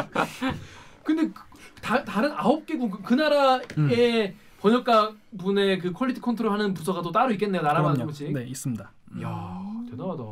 [1.03, 1.33] 근데 그,
[1.81, 3.89] 다, 다른 아홉 개국 그 나라의 음.
[4.65, 7.61] 번역가 분의 그 quality 컨트롤하는 부서가 또 따로 있겠네요.
[7.61, 7.99] 나라마다.
[7.99, 8.33] 조금씩.
[8.33, 8.91] 네, 있습니다.
[9.21, 9.61] 야
[9.91, 10.23] 대단하다.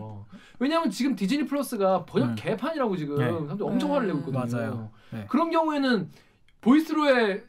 [0.58, 2.36] 왜냐하면 지금 디즈니 플러스가 번역 음.
[2.36, 3.26] 개판이라고 지금 네.
[3.26, 4.44] 사람들이 엄청 화를 내고 있거든요.
[4.44, 4.90] 맞아요.
[5.12, 5.26] 네.
[5.30, 6.10] 그런 경우에는
[6.64, 7.44] 보이스루에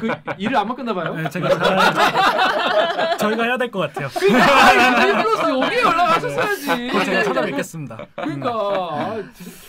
[0.00, 1.14] 그 일을 안 맡겼나 봐요.
[1.14, 3.16] 네, 제가 잘해야죠.
[3.18, 4.08] 저희가 해야 될 것 같아요.
[4.08, 6.64] 그러니까 플러스 여기에 연락하셨어야지.
[7.04, 8.06] 제가 찾아뵙겠습니다.
[8.14, 9.22] 그러니까 아,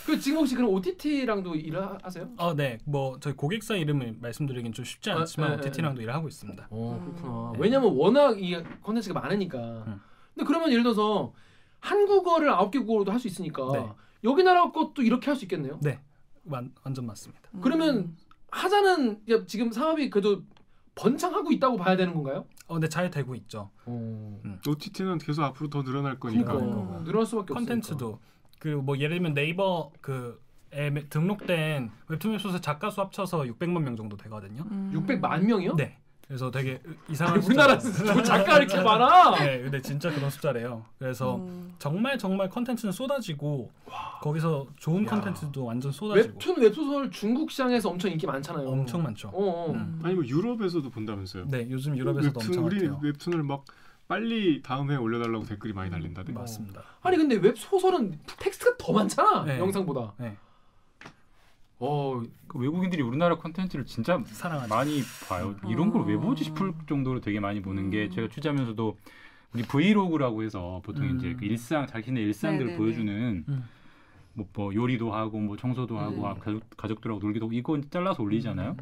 [0.06, 2.30] 그 지금 혹시 그럼 OTT랑도 일을 하세요?
[2.38, 6.14] 어, 네, 뭐 저희 고객사 이름을 말씀드리긴 좀 쉽지 아, 않지만 네, 네, OTT랑도 일을
[6.14, 6.68] 하고 있습니다.
[6.70, 7.52] 어 그렇구나.
[7.54, 7.60] 네.
[7.60, 9.58] 왜냐면 워낙 이 콘텐츠가 많으니까.
[9.58, 10.02] 음.
[10.36, 11.34] 근데 그러면 예를 들어서
[11.80, 13.88] 한국어를 아홉 개 국어로도 할 수 있으니까 네.
[14.24, 15.80] 여기 나라 것도 이렇게 할 수 있겠네요.
[15.82, 16.00] 네,
[16.46, 17.42] 완, 완전 맞습니다.
[17.62, 18.16] 그러면
[18.56, 20.44] 하자는 야, 지금 사업이 그래도
[20.96, 22.46] 번창하고 있다고 봐야 되는 건가요?
[22.68, 23.70] 어, 네, 잘 되고 있죠.
[23.86, 24.42] 어.
[24.66, 26.54] OTT는 계속 앞으로 더 늘어날 거니까.
[26.54, 27.04] 그러니까 음.
[27.04, 27.74] 늘어날 수밖에 없으니까.
[27.74, 28.20] 컨텐츠도
[28.60, 34.16] 그리고 뭐 예를 들면 네이버 그에 등록된 웹툰 웹소설 작가 수 합쳐서 600만 명 정도
[34.16, 34.64] 되거든요.
[34.72, 34.92] 음.
[34.94, 35.76] 600만 명이요?
[35.76, 35.98] 네.
[36.28, 37.78] 그래서 되게 이상한 아니, 우리나라.
[37.78, 39.36] 작가 이렇게 많아.
[39.40, 40.84] 네, 근데 진짜 그런 숫자래요.
[40.98, 41.76] 그래서 음.
[41.78, 43.72] 정말 정말 컨텐츠는 쏟아지고
[44.22, 45.10] 거기서 좋은 야.
[45.10, 48.68] 컨텐츠도 완전 쏟아지고 웹툰 웹소설 중국 시장에서 엄청 인기 많잖아요.
[48.68, 49.28] 엄청 많죠.
[49.30, 49.72] 어, 어.
[49.74, 50.00] 음.
[50.04, 51.46] 아니 뭐 유럽에서도 본다면서요?
[51.48, 53.00] 네, 요즘 유럽에서도 웹툰, 엄청 우리 핫해요.
[53.04, 53.66] 웹툰을 막
[54.08, 56.32] 빨리 다음 회 올려달라고 댓글이 많이 달린다대.
[56.32, 56.82] 맞습니다.
[57.02, 59.60] 아니 근데 웹 소설은 텍스트가 더 많잖아 네.
[59.60, 60.14] 영상보다.
[60.18, 60.38] 네.
[61.80, 64.74] 어그 외국인들이 우리나라 콘텐츠를 진짜 사랑하죠.
[64.74, 65.56] 많이 봐요.
[65.68, 66.20] 이런 걸왜 아.
[66.20, 68.12] 보지 싶을 정도로 되게 많이 보는 게 음.
[68.12, 68.98] 제가 취재하면서도
[69.54, 71.18] 우리 브이로그라고 해서 보통 음.
[71.18, 72.78] 이제 그 일상 자신의 일상들을 네네네.
[72.78, 73.64] 보여주는 음.
[74.36, 76.26] 뭐, 뭐 요리도 하고 뭐 청소도 하고 음.
[76.26, 78.76] 아, 가족, 가족들하고 놀기도 하고 이거 잘라서 올리잖아요.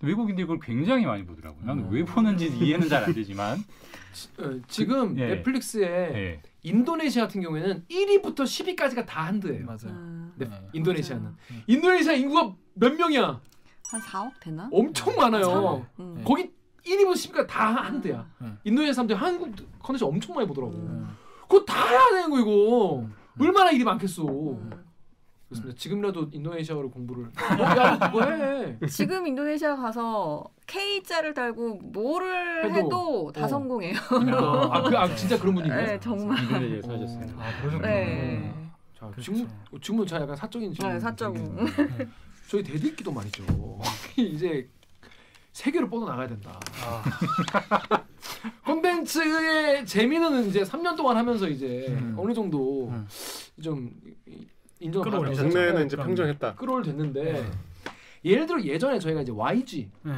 [0.00, 1.64] 외국인들이 그걸 굉장히 많이 보더라고요.
[1.66, 1.90] 나는 음.
[1.92, 3.58] 왜 보는지 이해는 잘 안 되지만
[4.12, 5.26] 지, 어, 지금 예.
[5.36, 6.42] 넷플릭스에 예.
[6.62, 9.66] 인도네시아 같은 경우에는 1위부터 10위까지가 다 한드예요.
[9.66, 9.86] 맞아요.
[9.86, 10.32] 음.
[10.36, 10.60] 네, 네.
[10.72, 11.36] 인도네시아는 맞아요.
[11.66, 13.40] 인도네시아 인구가 몇 명이야?
[13.90, 14.68] 한 4억 되나?
[14.72, 15.84] 엄청 많아요.
[15.98, 16.14] 음.
[16.18, 16.24] 네.
[16.24, 16.50] 거기
[16.86, 18.26] 1위부터 10위가 다 한드야.
[18.42, 18.58] 음.
[18.64, 20.72] 인도네시아 사람들이 한국 컨텐츠 엄청 많이 보더라고.
[20.74, 21.08] 음.
[21.48, 23.06] 그거 다 해야 되는 거 이거.
[23.40, 24.22] 얼마나 일이 많겠어.
[25.54, 25.62] 음.
[25.62, 25.78] 그렇습니다.
[25.78, 27.24] 지금이라도 인도네시아어로 공부를.
[27.24, 28.78] 어, 야, 너 그거 해.
[28.88, 33.48] 지금 인도네시아 가서 K자를 달고 뭐를 해도, 해도, 다 어.
[33.48, 33.94] 성공해요.
[34.08, 35.86] 그러니까 아, 그, 아 진짜 그런 분위기예요.
[35.86, 36.42] 네, 정말.
[36.42, 37.38] 인도네시아에서 하셨어요.
[37.38, 37.88] 아, 그러셨구나.
[37.88, 38.54] 네.
[38.98, 39.10] 자.
[39.20, 39.48] 지금
[39.80, 40.94] 지금은 저 약간 사적인 질문.
[40.94, 41.44] 네, 사적으로.
[41.44, 42.08] 드리겠는데
[42.48, 43.44] 저희 대들기도 말이죠.
[44.16, 44.68] 이제
[45.52, 46.58] 세계로 뻗어 나가야 된다.
[48.64, 52.14] 콘텐츠의 재미는 이제 3년 동안 하면서 이제 음.
[52.18, 53.06] 어느 정도 음.
[53.62, 53.90] 좀
[54.84, 55.10] 인정을.
[55.10, 56.08] 받아서 국내는 이제 그럼요.
[56.08, 56.54] 평정했다.
[56.54, 57.44] 끌어올 됐는데 네.
[58.24, 60.12] 예를 들어 예전에 저희가 이제 YG 네.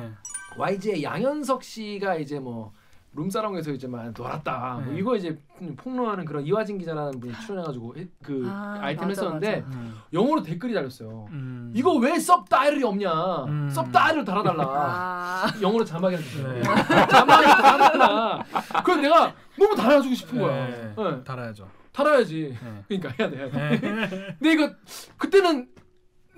[0.59, 2.73] YG의 양현석 씨가 이제 뭐
[3.15, 4.81] 룸사롱에서 이제 막 놀았다.
[4.85, 4.99] 뭐 네.
[4.99, 5.39] 이거 이제
[5.79, 9.77] 폭로하는 그런 이화진 기자라는 분이 출연해가지고 해- 그 아, 아, 이템 했었는데 맞아.
[9.79, 9.97] 음.
[10.13, 11.27] 영어로 댓글이 달렸어요.
[11.31, 11.73] 음.
[11.75, 13.45] 이거 왜 섭다이럴이 없냐?
[13.47, 13.71] 음.
[13.71, 14.65] 섭다이럴 달아달라.
[14.67, 16.17] 아, 영어로 자막이.
[16.17, 16.63] 네.
[16.63, 18.45] 자막이 달아달라.
[18.85, 20.67] 그래서 내가 너무 달아주고 싶은 거야.
[20.67, 20.95] 네.
[20.97, 21.25] 네.
[21.25, 21.67] 달아야죠.
[21.97, 22.57] 달아야지.
[22.63, 22.85] 네.
[22.89, 23.37] 그러니까 해야 돼.
[23.39, 23.81] 해야 돼.
[23.81, 24.09] 네.
[24.39, 24.71] 근데 이거
[25.17, 25.69] 그때는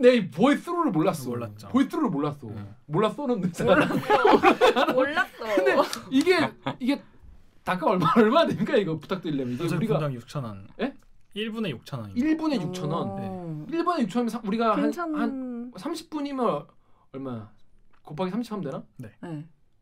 [0.01, 1.29] 내 보이스루를 몰랐어.
[1.31, 1.69] 몰랐죠.
[1.69, 2.47] 보이스루를 몰랐어.
[2.47, 2.65] 네.
[2.87, 3.41] 몰랐어는
[4.95, 5.35] 몰랐어.
[5.57, 5.77] 근데
[6.11, 6.39] 이게
[6.79, 7.03] 이게
[7.65, 10.69] 단가 얼마 얼마 됩니까 이거 부탁드리려면 이게 우리가 분당 6천 원.
[10.81, 10.95] 예?
[11.35, 12.15] 1분에 6천 원.
[12.15, 13.09] 1분에 6천 원.
[13.09, 13.67] 어.
[13.69, 16.67] 1분에 6천 원이면 사- 우리가 한, 괜찮은 한 30분이면
[17.13, 17.51] 얼마?
[18.03, 18.83] 곱하기 30 하면 되나?
[18.97, 19.11] 네.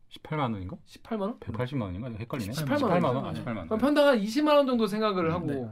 [0.09, 0.77] 18만 원인가?
[0.87, 1.39] 18만 원?
[1.39, 2.09] 180만 원인가?
[2.09, 2.51] 헷갈리네.
[2.53, 3.15] 18만 18만 원.
[3.17, 3.25] 원.
[3.25, 3.67] 아, 18만 원.
[3.67, 5.67] 그럼 편당 한 20만 원 정도 생각을 음, 하고 네.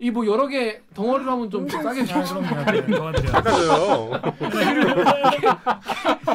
[0.00, 2.04] 이 뭐 여러 개 덩어리로 하면 좀 싸게 아.
[2.04, 2.98] 네.
[3.32, 4.10] 맞아요.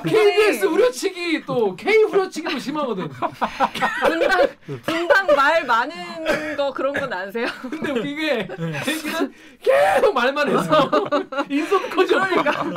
[0.05, 3.09] KBS 우려치기 또 K 후려치기도 심하거든.
[4.07, 4.47] 분당
[4.85, 7.47] 분당 말 많은 거 그런 건 아세요?
[7.69, 8.47] 근데 웃기게
[8.85, 10.89] 제기는 계속 말만 해서
[11.49, 12.19] 인성 커져.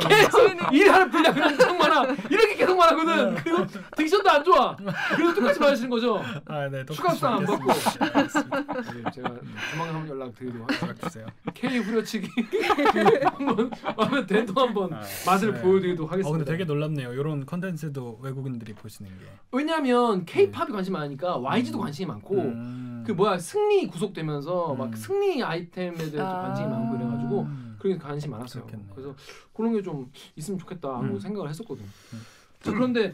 [0.07, 2.07] 계속 일하는 분량이 엄청 많아.
[2.29, 3.35] 이렇게 계속 말하거든.
[3.35, 3.65] 그리고
[3.97, 4.75] 딕션도 안 좋아.
[5.15, 6.23] 그래서 똑같이 말하시는 거죠.
[6.45, 6.85] 아, 네.
[6.91, 7.71] 추가수당 안 받고.
[7.73, 9.29] 네, 제가
[9.71, 10.72] 조만간 한번 연락 드리도록 하겠습니다.
[10.81, 11.25] 연락 주세요.
[11.53, 12.27] K 후려치기
[13.25, 15.61] 한번 하면 대도 한번 아, 맛을 네.
[15.61, 16.37] 보여드리도록 어, 하겠습니다.
[16.37, 17.13] 근데 되게 놀랍네요.
[17.13, 19.25] 이런 컨텐츠도 외국인들이 보시는 게.
[19.51, 23.03] 왜냐하면 K-팝이 관심 많으니까 YG도 관심이 많고 음.
[23.05, 24.95] 그 뭐야 승리 구속되면서 막 음.
[24.95, 26.41] 승리 아이템에 대해서 아.
[26.47, 27.75] 관심이 많고 이래가지고 음.
[27.79, 28.63] 그게 관심이 많았어요.
[28.65, 28.89] 그렇겠네.
[28.93, 29.15] 그래서
[29.53, 31.19] 그런 게 좀 있으면 좋겠다 하고 음.
[31.19, 31.83] 생각을 했었거든.
[31.83, 32.21] 음.
[32.61, 33.13] 자, 그런데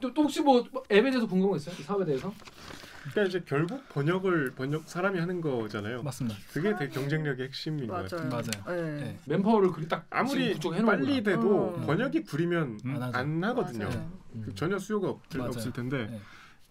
[0.00, 1.76] 또, 또 혹시 뭐 앱에 대해서 궁금한 거 있어요?
[1.78, 2.32] 이 사업에 대해서?
[3.02, 6.02] 그러니까 이제 결국 번역을 번역 사람이 하는 거잖아요.
[6.02, 6.38] 맞습니다.
[6.52, 8.28] 그게 되게 경쟁력의 핵심인 것 같아요.
[8.28, 8.42] 맞아요.
[8.64, 8.80] 맞아요.
[8.80, 9.00] 네.
[9.04, 9.18] 네.
[9.26, 10.54] 맨파워를 그리 딱 아무리
[10.86, 11.86] 빨리 돼도 음.
[11.86, 13.02] 번역이 구리면 음.
[13.12, 13.88] 안 하거든요.
[13.88, 14.12] 맞아요.
[14.44, 15.48] 그 전혀 수요가 없, 맞아요.
[15.48, 16.20] 없을 텐데 네.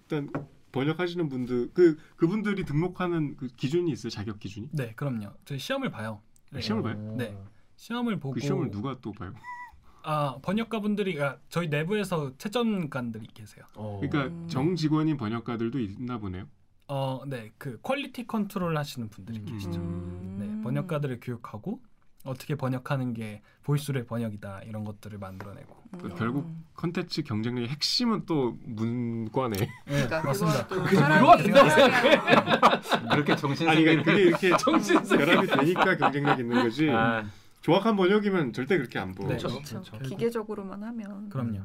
[0.01, 0.31] 일단
[0.71, 4.09] 번역하시는 분들 그 그분들이 등록하는 그 기준이 있어요.
[4.09, 4.69] 자격 기준이?
[4.71, 5.33] 네, 그럼요.
[5.45, 6.21] 저희 시험을 봐요.
[6.51, 6.61] 네.
[6.61, 7.15] 시험을 봐요?
[7.17, 7.37] 네.
[7.75, 9.33] 시험을 보고 그 시험을 누가 또 봐요?
[10.03, 13.65] 아 번역가분들이 아, 저희 내부에서 채점관들이 계세요.
[13.75, 13.99] 어.
[14.01, 14.47] 그러니까 음.
[14.47, 16.45] 정직원인 번역가들도 있나 보네요.
[16.87, 19.45] 어, 네, 그 quality control 하시는 분들이 음.
[19.45, 19.79] 계시죠.
[19.79, 20.35] 음.
[20.39, 21.79] 네, 번역가들을 교육하고
[22.23, 25.75] 어떻게 번역하는 게 보이스루의 번역이다 이런 것들을 만들어내고.
[25.99, 29.55] 그 결국 컨텐츠 경쟁력의 핵심은 또 문과네.
[29.57, 30.67] 네, 그러니까 맞습니다.
[30.67, 35.25] 사람이 위로가 된다고 사람이 그렇게 정신 아니 그러니까 그게 이렇게 정신승리.
[35.25, 36.89] 결합이 되니까 경쟁력 있는 거지.
[36.91, 37.23] 아,
[37.61, 39.29] 정확한 번역이면 절대 그렇게 안 보여.
[39.29, 39.37] 네.
[39.37, 39.61] 그렇죠.
[39.61, 39.99] 그렇죠.
[39.99, 41.59] 기계적으로만 하면 그럼요.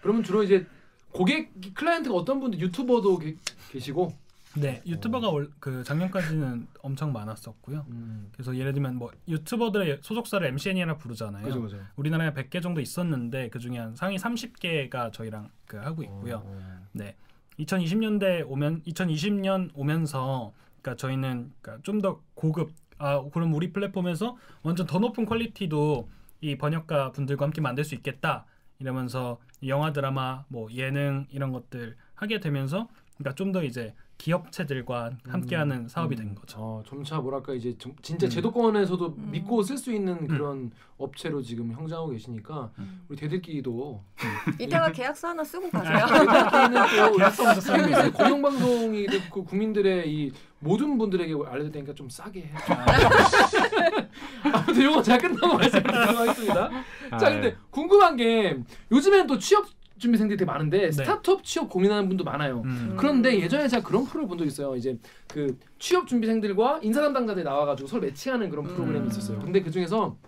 [0.00, 0.66] 그러면 주로 이제
[1.12, 3.36] 고객 클라이언트가 어떤 분들 유튜버도 게,
[3.70, 4.12] 계시고
[4.54, 7.86] 네, 유튜버가 올, 그 작년까지는 엄청 많았었고요.
[8.32, 11.44] 그래서 예를 들면 뭐 유튜버들의 소속사를 MCN이라 부르잖아요.
[11.44, 11.78] 그죠 그죠.
[11.96, 16.44] 우리나라에 100개 정도 있었는데 그 중에 한 상위 30개가 저희랑 그 하고 있고요.
[16.92, 17.16] 네.
[17.58, 20.52] 2020년대 오면 2020년 오면서
[20.82, 22.72] 그러니까 저희는 그러니까 좀 더 고급
[23.02, 26.08] 아 그럼 우리 플랫폼에서 완전 더 높은 quality도
[26.40, 28.46] 이 번역가 분들과 함께 만들 수 있겠다.
[28.78, 32.88] 이러면서 영화 드라마 뭐 예능 이런 것들 하게 되면서
[33.18, 36.58] 그러니까 좀 더 이제 기업체들과 함께하는 사업이 된 거죠.
[36.60, 38.30] 어, 점차 뭐랄까 이제 좀 진짜 음.
[38.30, 39.30] 제도권에서도 음.
[39.32, 43.02] 믿고 쓸 수 있는 그런 업체로 지금 형성하고 계시니까 음.
[43.08, 44.04] 우리 댓읽기도
[44.60, 46.06] 이따가 계약서 하나 쓰고 가세요.
[46.06, 47.16] 댓읽기는 또.
[47.82, 52.52] KBS 공영방송이 그 국민들의 이 모든 분들에게 알려줄 테니까 좀 싸게 해.
[54.44, 56.70] 아무튼 이거 잘 끝나고 말씀드리도록 하겠습니다.
[57.18, 58.56] 자 근데 궁금한 게
[58.92, 59.66] 요즘에는 또 취업
[60.02, 62.62] 준비생들이 되게 많은데 스타트업 취업 고민하는 분도 많아요.
[62.64, 62.94] 음.
[62.98, 64.76] 그런데 예전에 제가 그런 프로를 본 적 있어요.
[64.76, 64.98] 이제
[65.28, 69.10] 그 취업 준비생들과 인사 담당자들이 나와가지고 서로 매칭하는 그런 프로그램이 음.
[69.10, 69.38] 있었어요.
[69.38, 70.18] 근데 그 중에서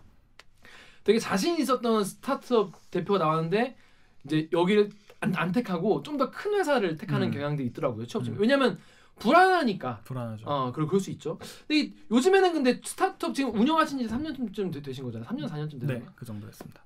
[1.04, 3.76] 되게 자신 있었던 스타트업 대표가 나왔는데
[4.24, 7.32] 이제 여기를 안, 안 택하고 좀 더 큰 회사를 택하는 음.
[7.32, 8.06] 경향들이 있더라고요.
[8.06, 8.38] 취업 준비.
[8.38, 8.42] 음.
[8.42, 8.78] 왜냐면
[9.18, 10.00] 불안하니까.
[10.04, 10.44] 불안하죠.
[10.46, 11.38] 어, 그리고 그럴 수 있죠.
[11.68, 15.28] 근데 이- 요즘에는 근데 스타트업 지금 운영하신 지 3년쯤 되- 되신 거잖아요.
[15.28, 16.06] 3년 4년쯤 되는 네.
[16.16, 16.82] 그 정도였습니다.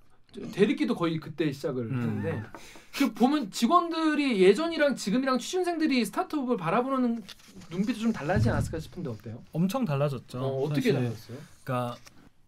[0.52, 2.02] 대리기도 거의 그때 시작을 음.
[2.22, 2.42] 했는데
[2.94, 7.22] 그 보면 직원들이 예전이랑 지금이랑 취준생들이 스타트업을 바라보는
[7.70, 9.42] 눈빛이 좀 달라지지 않았을까 싶은데 어때요?
[9.52, 10.38] 엄청 달라졌죠.
[10.40, 10.94] 어, 사실.
[10.94, 11.38] 달라졌어요?
[11.64, 11.96] 그러니까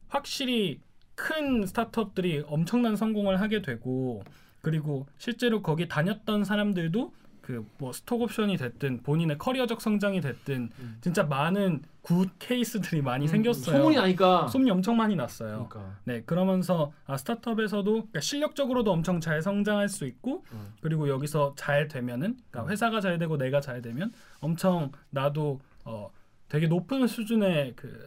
[0.09, 0.81] 확실히
[1.15, 4.23] 큰 스타트업들이 엄청난 성공을 하게 되고
[4.61, 7.13] 그리고 실제로 거기 다녔던 사람들도
[7.43, 10.99] 그 뭐 스톡 옵션이 됐든 본인의 커리어적 성장이 됐든 음.
[11.01, 13.77] 진짜 많은 good case들이 많이 음, 생겼어요.
[13.77, 14.49] 소문이 나니까.
[14.49, 15.67] 소문이 엄청 많이 났어요.
[15.71, 15.97] 그러니까.
[16.05, 20.73] 네, 그러면서 아, 스타트업에서도 그러니까 실력적으로도 엄청 잘 성장할 수 있고 음.
[20.81, 26.11] 그리고 여기서 잘 되면은 그러니까 회사가 잘 되고 내가 잘 되면 엄청 나도 어
[26.49, 28.07] 되게 높은 수준의 그,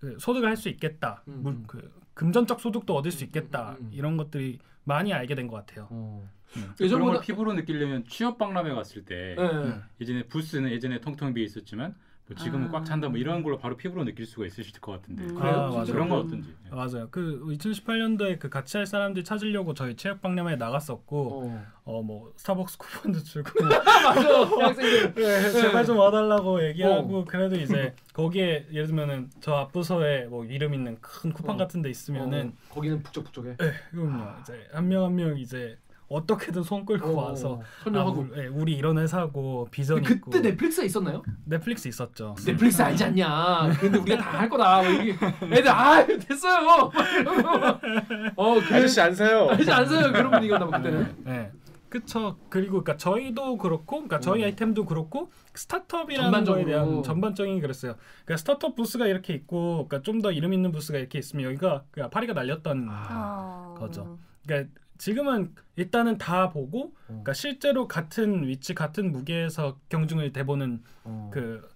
[0.00, 1.22] 그 소득을 할 수 있겠다.
[1.28, 1.64] 음, 물- 음.
[1.66, 3.70] 그 금전적 소득도 얻을 수 음, 있겠다.
[3.72, 3.90] 음, 음, 음.
[3.92, 5.88] 이런 것들이 많이 알게 된 것 같아요.
[5.90, 6.28] 어.
[6.56, 6.62] 음.
[6.76, 9.42] 그런 예전보다 걸 피부로 느끼려면 취업 박람회 갔을 때 네.
[9.42, 9.82] 음.
[10.00, 11.94] 예전에 부스는 예전에 텅텅 비어 있었지만
[12.26, 12.70] 뭐 지금은 아.
[12.70, 15.34] 꽉 찬다 뭐 이런 걸로 바로 피부로 느낄 수가 있으실 것 같은데 음.
[15.34, 15.74] 그래요?
[15.78, 15.84] 아.
[15.84, 16.20] 그런 건.
[16.20, 16.74] 어떤지 예.
[16.74, 17.06] 맞아요.
[17.10, 21.66] 그 2018년도에 그 같이 할 사람들 찾으려고 저희 체육 박람회에 나갔었고 어.
[21.84, 24.48] 어뭐 스타벅스 쿠폰도 주고 맞아.
[24.56, 25.12] 대학생들.
[25.22, 27.24] 네, 제발 좀 와달라고 얘기하고 어.
[27.26, 31.58] 그래도 이제 거기에 예를 들면은 저 앞부서에 뭐 이름 있는 큰 쿠팡 어.
[31.58, 32.74] 같은 데 있으면은 어.
[32.74, 33.56] 거기는 북적북적해.
[33.58, 34.40] 네, 그럼요.
[34.40, 35.76] 이제 한 명 한 명 이제
[36.08, 38.20] 어떻게든 손 끌고 어, 와서 설명하고.
[38.20, 41.22] 아, 우리, 예, 우리 이런 회사고 비전 있고 그때 넷플릭스가 있었나요?
[41.44, 42.34] 넷플릭스 있었죠.
[42.44, 43.72] 넷플릭스 알지 않냐?
[43.80, 44.82] 근데 우리가 다 할 거다.
[44.82, 46.90] 뭐 애들 아 됐어요.
[48.36, 48.76] 어 그래.
[48.76, 49.48] 아저씨 안 사요.
[49.50, 51.14] 아저씨 안 써요 그런 분위기였나 봐 그때는.
[51.24, 51.50] 네.
[51.88, 52.36] 그쵸.
[52.48, 54.46] 그리고 그러니까 저희도 그렇고, 그러니까 저희 음.
[54.46, 56.64] 아이템도 그렇고 스타트업이라는 전반적으로.
[56.64, 57.94] 거에 대한 전반적인 그랬어요.
[58.24, 62.10] 그러니까 스타트업 부스가 이렇게 있고, 그러니까 좀 더 이름 있는 부스가 이렇게 있으면 여기가 그냥
[62.10, 63.74] 파리가 날렸던 아.
[63.78, 64.18] 거죠.
[64.44, 71.30] 그러니까 지금은 일단은 다 보고, 그러니까 실제로 같은 위치, 같은 무게에서 경중을 대보는 어.
[71.32, 71.68] 그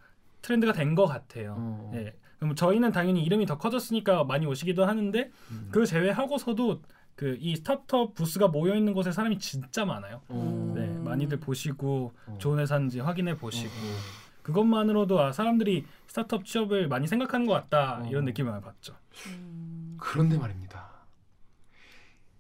[0.43, 1.55] 트렌드가 된 것 같아요.
[1.59, 1.93] 어.
[1.95, 2.15] 예.
[2.39, 5.69] 그럼 저희는 당연히 이름이 더 커졌으니까 많이 오시기도 하는데 음.
[5.73, 6.83] 그 제외하고서도
[7.17, 10.21] 그 이 스타트업 부스가 모여 있는 곳에 사람이 진짜 많아요.
[10.29, 10.73] 어.
[10.77, 11.03] 네, 음.
[11.03, 12.39] 많이들 보시고 어.
[12.39, 13.97] 좋은 회사인지 확인해 보시고 어.
[14.45, 18.07] 그것만으로도 아 사람들이 스타트업 취업을 많이 생각하는 것 같다 어.
[18.09, 18.95] 이런 느낌을 받죠.
[19.27, 19.97] 음.
[20.01, 20.88] 그런데 말입니다.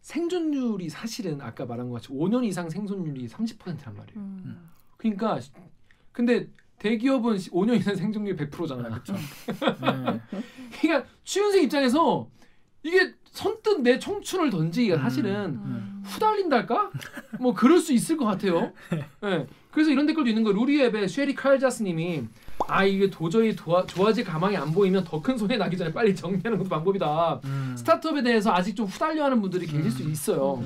[0.08, 4.16] 생존율이 사실은 아까 말한 것 같이 5년 이상 생존율이 30%란 말이에요.
[4.16, 4.70] 음.
[4.96, 5.38] 그러니까
[6.12, 6.48] 근데
[6.78, 8.90] 대기업은 5년 이상 생존율 100%잖아요.
[8.90, 9.12] 그렇죠?
[9.12, 10.20] 네.
[10.80, 12.26] 그러니까 취준생 입장에서
[12.82, 15.02] 이게 선뜻 내 청춘을 던지기가 음.
[15.02, 16.02] 사실은 음.
[16.06, 16.90] 후달린달까?
[17.38, 18.72] 뭐 그럴 수 있을 것 같아요.
[19.20, 19.46] 네.
[19.70, 22.24] 그래서 이런 댓글도 있는 거 루리앱의 쉐리 칼자스님이
[22.66, 26.58] 아 이게 도저히 도와, 좋아질 가망이 안 보이면 더 큰 손해 나기 전에 빨리 정리하는
[26.58, 27.40] 것도 방법이다.
[27.44, 27.74] 음.
[27.76, 30.62] 스타트업에 대해서 아직 좀 후달려하는 분들이 계실 수 있어요.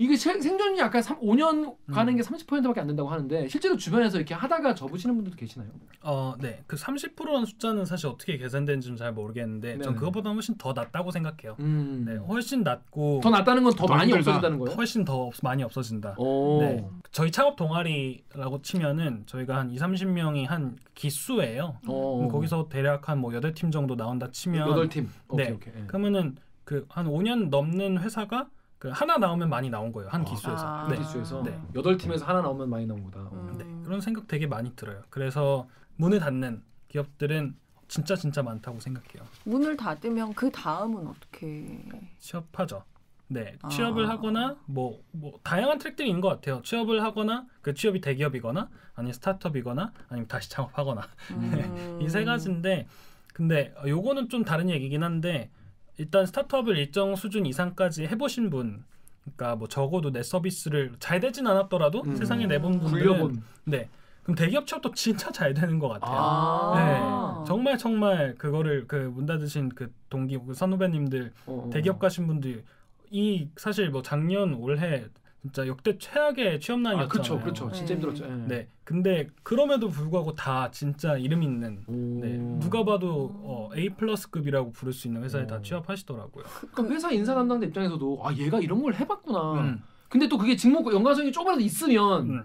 [0.00, 0.04] 음.
[0.04, 2.16] 이게 세- 생존이 아까 3, 5년 가는 음.
[2.16, 5.68] 게 30%밖에 안 된다고 하는데 실제로 주변에서 이렇게 하다가 접으시는 분들도 계시나요?
[6.02, 6.62] 어, 네.
[6.66, 9.94] 그 30%라는 숫자는 사실 어떻게 계산되는지는 잘 모르겠는데 전 네네.
[9.96, 11.56] 그것보다 훨씬 더 낮다고 생각해요.
[11.60, 12.04] 음.
[12.06, 14.30] 네, 훨씬 낮고 더 낫다는 건더더 많이 힘들다.
[14.30, 14.76] 없어진다는 거예요?
[14.76, 16.14] 훨씬 더 없- 많이 없어진다.
[16.18, 16.60] 오.
[16.60, 16.84] 네.
[17.10, 21.78] 저희 창업 동아리라고 치면은 저희가 한 2, 30명이 한 기수예요.
[21.88, 22.16] 어.
[22.16, 25.10] 그럼 거기서 대략 한 뭐 8팀 정도 나온다 치면 여덟 팀.
[25.28, 25.52] 오케이 네.
[25.52, 25.74] 오케이.
[25.76, 25.86] 예.
[25.86, 28.48] 그러면은 그 한 5년 넘는 회사가
[28.78, 30.08] 그 하나 나오면 많이 나온 거예요.
[30.08, 30.66] 한 기수에서.
[30.66, 30.88] 아.
[30.88, 30.96] 네.
[30.96, 31.60] 기수에서 네.
[31.74, 33.20] 여덟 팀에서 하나 나오면 많이 나온 거다.
[33.20, 33.30] 어.
[33.32, 33.58] 음.
[33.58, 33.64] 네.
[33.84, 35.02] 그런 생각 되게 많이 들어요.
[35.10, 37.56] 그래서 문을 닫는 기업들은
[37.88, 39.26] 진짜 진짜 많다고 생각해요.
[39.44, 41.84] 문을 닫으면 그 다음은 어떻게?
[42.18, 42.84] 취업하죠.
[43.30, 43.68] 네, 아.
[43.68, 46.62] 취업을 하거나 뭐, 뭐 다양한 트랙들이 있는 것 같아요.
[46.62, 51.02] 취업을 하거나 그 취업이 대기업이거나 아니면 스타트업이거나 아니면 다시 창업하거나
[51.32, 51.98] 음.
[52.02, 52.86] 이세 가지인데
[53.34, 55.50] 근데 요거는 좀 다른 얘기긴 한데
[55.98, 58.84] 일단 스타트업을 일정 수준 이상까지 해보신 분
[59.24, 62.16] 그러니까 뭐 적어도 내 서비스를 잘 되진 않았더라도 음.
[62.16, 63.42] 세상에 내본 분들은 굴려본.
[63.64, 63.88] 네
[64.22, 66.16] 그럼 대기업 취업도 진짜 잘 되는 것 같아요.
[66.18, 66.74] 아.
[66.76, 71.70] 네, 정말 정말 그거를 그 문 닫으신 그 동기 그 선후배님들 어, 어.
[71.70, 72.62] 대기업 가신 분들
[73.10, 75.04] 이 사실 뭐 작년 올해
[75.42, 77.04] 진짜 역대 최악의 취업난이었잖아요.
[77.04, 77.94] 아 그렇죠 그렇죠 진짜 네.
[77.94, 78.24] 힘들었죠.
[78.24, 78.28] 예.
[78.48, 81.92] 네, 근데 그럼에도 불구하고 다 진짜 이름 있는 오.
[82.20, 85.46] 네, 누가 봐도 어, A 플러스급이라고 부를 수 있는 회사에 어.
[85.46, 86.44] 다 취업하시더라고요.
[86.72, 89.52] 그러니까 회사 인사 담당자 입장에서도 아 얘가 이런 걸 해봤구나.
[89.60, 92.44] 음, 근데 또 그게 직무 연관성이 조금이라도 있으면 음, 뭐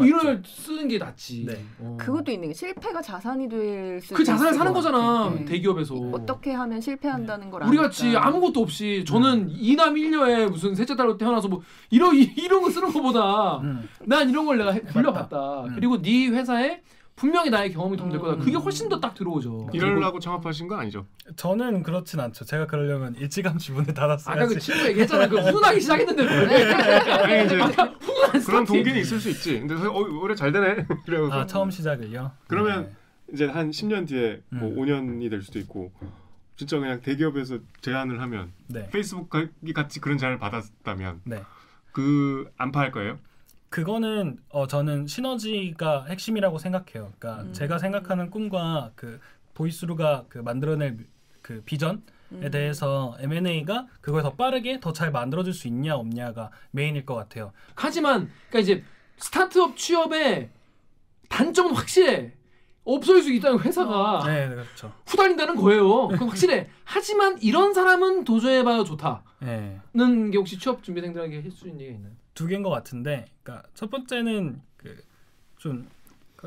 [0.00, 1.44] 이걸 쓰는 게 낫지.
[1.46, 1.62] 네.
[1.78, 1.96] 어.
[2.00, 5.30] 그것도 있는 게 실패가 자산이 될 수도 그 자산을 사는 것 거잖아.
[5.34, 5.44] 네.
[5.44, 5.94] 대기업에서.
[6.12, 7.76] 어떻게 하면 실패한다는 걸 우리.
[7.76, 12.70] 같이 아무것도 없이 저는 이남 일녀에 무슨 셋째 딸로 태어나서 뭐 이런 이- 이런 거
[12.70, 15.64] 쓰는 거보다 음, 난 이런 걸 내가 해- 굴려봤다.
[15.64, 15.72] 음.
[15.74, 16.80] 그리고 네 회사에
[17.22, 18.34] 분명히 나의 경험이 도움 될 거다.
[18.34, 18.38] 음.
[18.40, 19.68] 그게 훨씬 더 딱 들어오죠.
[19.72, 21.06] 이러려고 창업하신 거 아니죠?
[21.36, 22.44] 저는 그렇진 않죠.
[22.44, 23.94] 제가 그러려면 일찌감치 문을 아까 그
[24.24, 24.58] 닫았어야지.
[24.58, 25.28] 친구 얘기했잖아.
[25.28, 26.72] 그 훈훈하게 시작했는데 왜?
[26.72, 27.56] 아니 이제
[28.44, 28.64] 그런.
[28.64, 29.60] 동기는 있을 수 있지.
[29.60, 30.84] 근데 어, 올해 잘 되네.
[31.06, 32.32] 그래서 아 처음 시작을요.
[32.48, 32.86] 그러면
[33.28, 33.34] 네.
[33.34, 34.74] 이제 한 10년 뒤에 뭐 음.
[34.76, 35.92] 5년이 될 수도 있고
[36.56, 41.42] 진짜 그냥 대기업에서 제안을 하면 네, 페이스북이 같이 그런 제안을 받았다면 네.
[41.92, 43.18] 그 안 파할 거예요?
[43.72, 47.10] 그거는 어 저는 시너지가 핵심이라고 생각해요.
[47.18, 47.52] 그러니까 음.
[47.54, 49.18] 제가 생각하는 꿈과 그
[49.54, 50.98] 보이스루가 그 만들어낼
[51.40, 51.98] 그 비전에
[52.32, 52.50] 음.
[52.52, 57.52] 대해서 M&A가 그걸 더 빠르게 더 잘 만들어줄 수 있냐 없냐가 메인일 것 같아요.
[57.74, 58.84] 하지만 그러니까 이제
[59.16, 60.50] 스타트업 취업의
[61.30, 62.34] 단점은 확실해.
[62.84, 64.92] 없어질 수 있다는 회사가 네, 네, 그렇죠.
[65.06, 66.08] 후달린다는 거예요.
[66.12, 66.68] 그건 확실해.
[66.84, 69.80] 하지만 이런 사람은 도전해봐야 좋다는 네.
[70.32, 72.12] 게 혹시 취업 준비생들에게 해줄 수 있는 얘기가 있나요?
[72.34, 74.60] 두 개인 것 같은데, 그러니까 첫 번째는
[75.56, 75.88] 그좀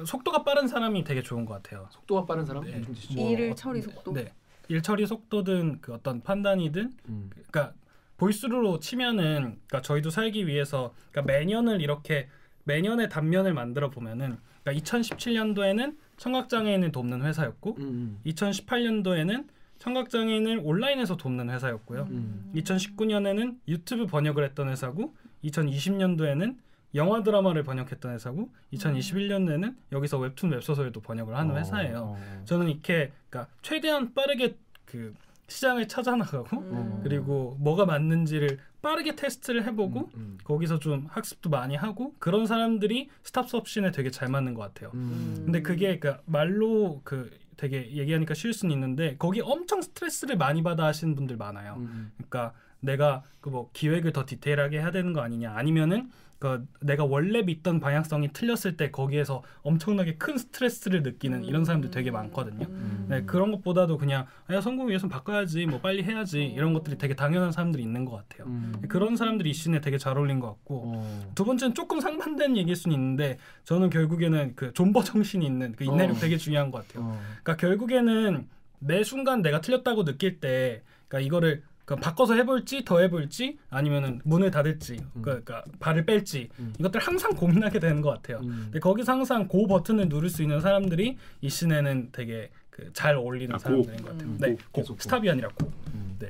[0.04, 1.88] 속도가 빠른 사람이 되게 좋은 것 같아요.
[1.92, 2.64] 속도가 빠른 사람?
[2.66, 2.82] 네.
[2.82, 3.14] 뜻이죠?
[3.16, 4.14] 뭐, 일을 처리 속도.
[4.14, 4.34] 네,
[4.68, 7.30] 일 처리 속도든 그 어떤 판단이든, 음.
[7.34, 7.74] 그러니까
[8.18, 12.28] 보이스루로 치면은, 그러니까 저희도 살기 위해서, 그러니까 매년을 이렇게
[12.64, 18.20] 매년의 단면을 만들어 보면은, 그러니까 2017년도에는 청각장애인을 돕는 회사였고, 음.
[18.26, 19.48] 2018년도에는
[19.80, 22.08] 청각장애인을 온라인에서 돕는 회사였고요.
[22.10, 22.52] 음.
[22.56, 25.14] 2019년에는 유튜브 번역을 했던 회사고
[25.46, 26.58] 2020년도에는
[26.96, 32.16] 영화 드라마를 번역했던 회사고 2021년에는 여기서 웹툰 웹소설도 번역을 하는 어, 회사예요.
[32.18, 32.42] 어.
[32.46, 35.14] 저는 이렇게 그러니까 최대한 빠르게 그
[35.48, 37.02] 시장을 찾아 나가고 음.
[37.04, 40.38] 그리고 뭐가 맞는지를 빠르게 테스트를 해보고 음.
[40.44, 44.92] 거기서 좀 학습도 많이 하고 그런 사람들이 스탑스업 씬에 되게 잘 맞는 것 같아요.
[44.94, 45.42] 음.
[45.46, 50.86] 근데 그게 그 말로 그 되게 얘기하니까 쉬울 수는 있는데 거기 엄청 스트레스를 많이 받아
[50.86, 51.76] 하시는 분들 많아요.
[51.78, 52.12] 음.
[52.18, 56.10] 그러니까 내가 그 뭐 기획을 더 디테일하게 해야 되는 거 아니냐 아니면은
[56.40, 62.12] 그 내가 원래 믿던 방향성이 틀렸을 때 거기에서 엄청나게 큰 스트레스를 느끼는 이런 사람들 되게
[62.12, 62.66] 많거든요.
[62.68, 63.06] 음.
[63.08, 67.16] 네, 그런 것보다도 그냥 아, 야 성공 위해서 바꿔야지 뭐 빨리 해야지 이런 것들이 되게
[67.16, 68.48] 당연한 사람들이 있는 것 같아요.
[68.48, 68.74] 음.
[68.90, 71.32] 그런 사람들이 이 씬에 되게 잘 어울린 것 같고 어.
[71.36, 76.18] 두 번째는 조금 상반된 얘기일 수는 있는데 저는 결국에는 그 존버 정신이 있는 그 인내력
[76.18, 76.20] 어.
[76.20, 77.06] 되게 중요한 것 같아요.
[77.06, 77.22] 어.
[77.44, 78.48] 그러니까 결국에는
[78.80, 84.50] 매 순간 내가 틀렸다고 느낄 때 그러니까 이거를 그 바꿔서 해볼지 더 해볼지 아니면은 문을
[84.52, 86.74] 닫을지 그러니까 발을 뺄지 음.
[86.80, 88.40] 이것들 항상 고민하게 되는 것 같아요.
[88.40, 88.64] 음.
[88.66, 93.54] 근데 거기서 항상 고 버튼을 누를 수 있는 사람들이 이 씬에는 되게 그 잘 어울리는
[93.54, 93.64] 아, 고.
[93.64, 94.30] 사람들인 것 같아요.
[94.30, 94.38] 음.
[94.40, 94.98] 네, 고, 고, 고.
[95.00, 95.72] 스탑이 아니라 고.
[95.94, 96.16] 음.
[96.20, 96.30] 네.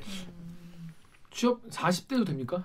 [1.30, 2.64] 취업 40대도 됩니까?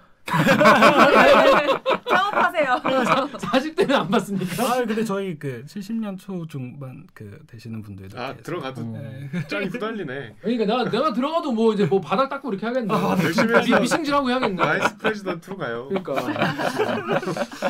[2.10, 2.82] 창업하세요.
[3.38, 4.64] 40대는 안 받습니까?
[4.64, 8.44] 아 근데 저희 그 70년 초 중반 그 되시는 분들도 아 계세요.
[8.44, 9.20] 들어가도 어.
[9.50, 10.36] 짬이 후달리네.
[10.42, 12.94] 그러니까 내가 내가 들어가도 뭐 이제 뭐 바닥 닦고 이렇게 하겠네.
[13.24, 14.56] 열심히 미, 해서 미싱질하고 해야겠네.
[14.62, 15.88] vice president로 가요.
[15.90, 16.14] 그러니까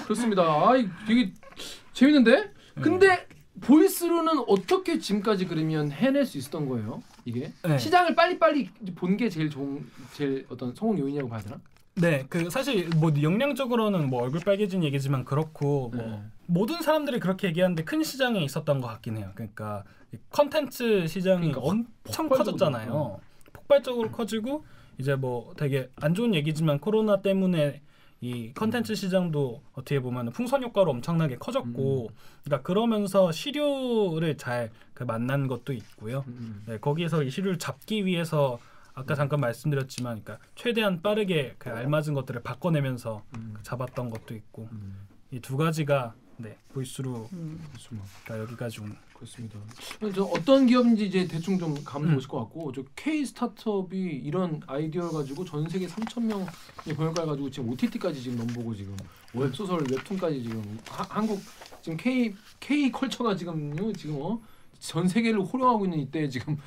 [0.03, 0.43] 그렇습니다.
[0.43, 1.31] 아, 이 되게
[1.93, 2.51] 재밌는데.
[2.81, 3.27] 근데
[3.61, 7.03] 보이스루는 어떻게 지금까지 그러면 해낼 수 있었던 거예요?
[7.25, 7.77] 이게 네.
[7.77, 11.57] 시장을 빨리빨리 본 게 제일 좋은 제일 어떤 성공 요인이라고 봐야 되나?
[12.01, 16.21] 네, 그 사실 뭐 역량적으로는 뭐 얼굴 빨개진 얘기지만 그렇고 뭐 네.
[16.47, 19.31] 모든 사람들이 그렇게 얘기하는데 큰 시장에 있었던 것 같긴 해요.
[19.35, 19.83] 그러니까
[20.13, 23.19] 이 컨텐츠 시장이 그러니까 엄청 폭발적으로 커졌잖아요.
[23.53, 24.65] 폭발적으로 커지고
[24.97, 27.81] 이제 뭐 되게 안 좋은 얘기지만 코로나 때문에
[28.19, 32.15] 이 컨텐츠 시장도 어떻게 보면 풍선 효과로 엄청나게 커졌고, 음.
[32.43, 34.69] 그러니까 그러면서 시류를 잘
[35.01, 36.23] 그 만난 것도 있고요.
[36.27, 36.61] 음.
[36.67, 38.59] 네, 거기에서 이 시류를 잡기 위해서
[38.93, 43.55] 아까 잠깐 말씀드렸지만, 그러니까 최대한 빠르게 그 알맞은 것들을 바꿔내면서 음.
[43.63, 45.07] 잡았던 것도 있고 음.
[45.31, 47.59] 이두 가지가 네 보이스루가 음.
[48.29, 48.95] 여기까지 온.
[49.13, 49.59] 그렇습니다.
[50.15, 52.17] 저 어떤 기업인지 이제 대충 좀 감도 음.
[52.17, 56.47] 오실 것 같고 저 K 스타트업이 이런 아이디어를 가지고 전 세계 3천 명의
[56.95, 58.97] 번역가를 가지고 지금 OTT까지 지금 넘보고 지금
[59.35, 61.39] 웹 소설 웹툰까지 지금 하, 한국
[61.83, 64.41] 지금 K K 컬처가 지금요 지금 어?
[64.79, 66.57] 전 세계를 호령하고 있는 이때 지금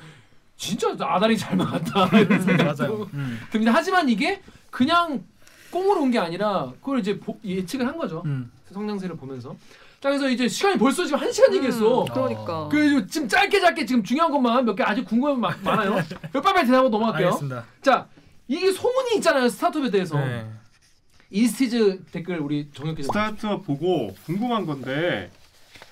[0.57, 3.09] 진짜 아다리 잘 맞았다 이런 생각도 맞아요.
[3.13, 3.39] 음.
[3.51, 3.71] 듭니다.
[3.73, 4.41] 하지만 이게
[4.71, 5.23] 그냥
[5.71, 8.21] 꽁으로 온 게 아니라 그걸 이제 보- 예측을 한 거죠.
[8.25, 8.51] 음.
[8.71, 9.55] 성장세를 보면서.
[10.01, 12.03] 자 그래서 이제 시간이 벌써 지금 한 시간 얘기했어.
[12.03, 12.67] 음, 그러니까.
[12.69, 15.95] 그래서 지금 짧게 짧게 지금 중요한 것만 몇 개 아직 궁금한 거 많- 많아요.
[16.31, 17.27] 몇 빨리 대답하고 넘어갈게요.
[17.27, 17.65] 알겠습니다.
[17.81, 18.07] 자
[18.47, 20.17] 이게 소문이 있잖아요 스타트업에 대해서.
[20.19, 20.45] 네.
[21.31, 23.07] 이스티즈 댓글 우리 정혁 기자.
[23.07, 25.31] 스타트업 보고 궁금한 건데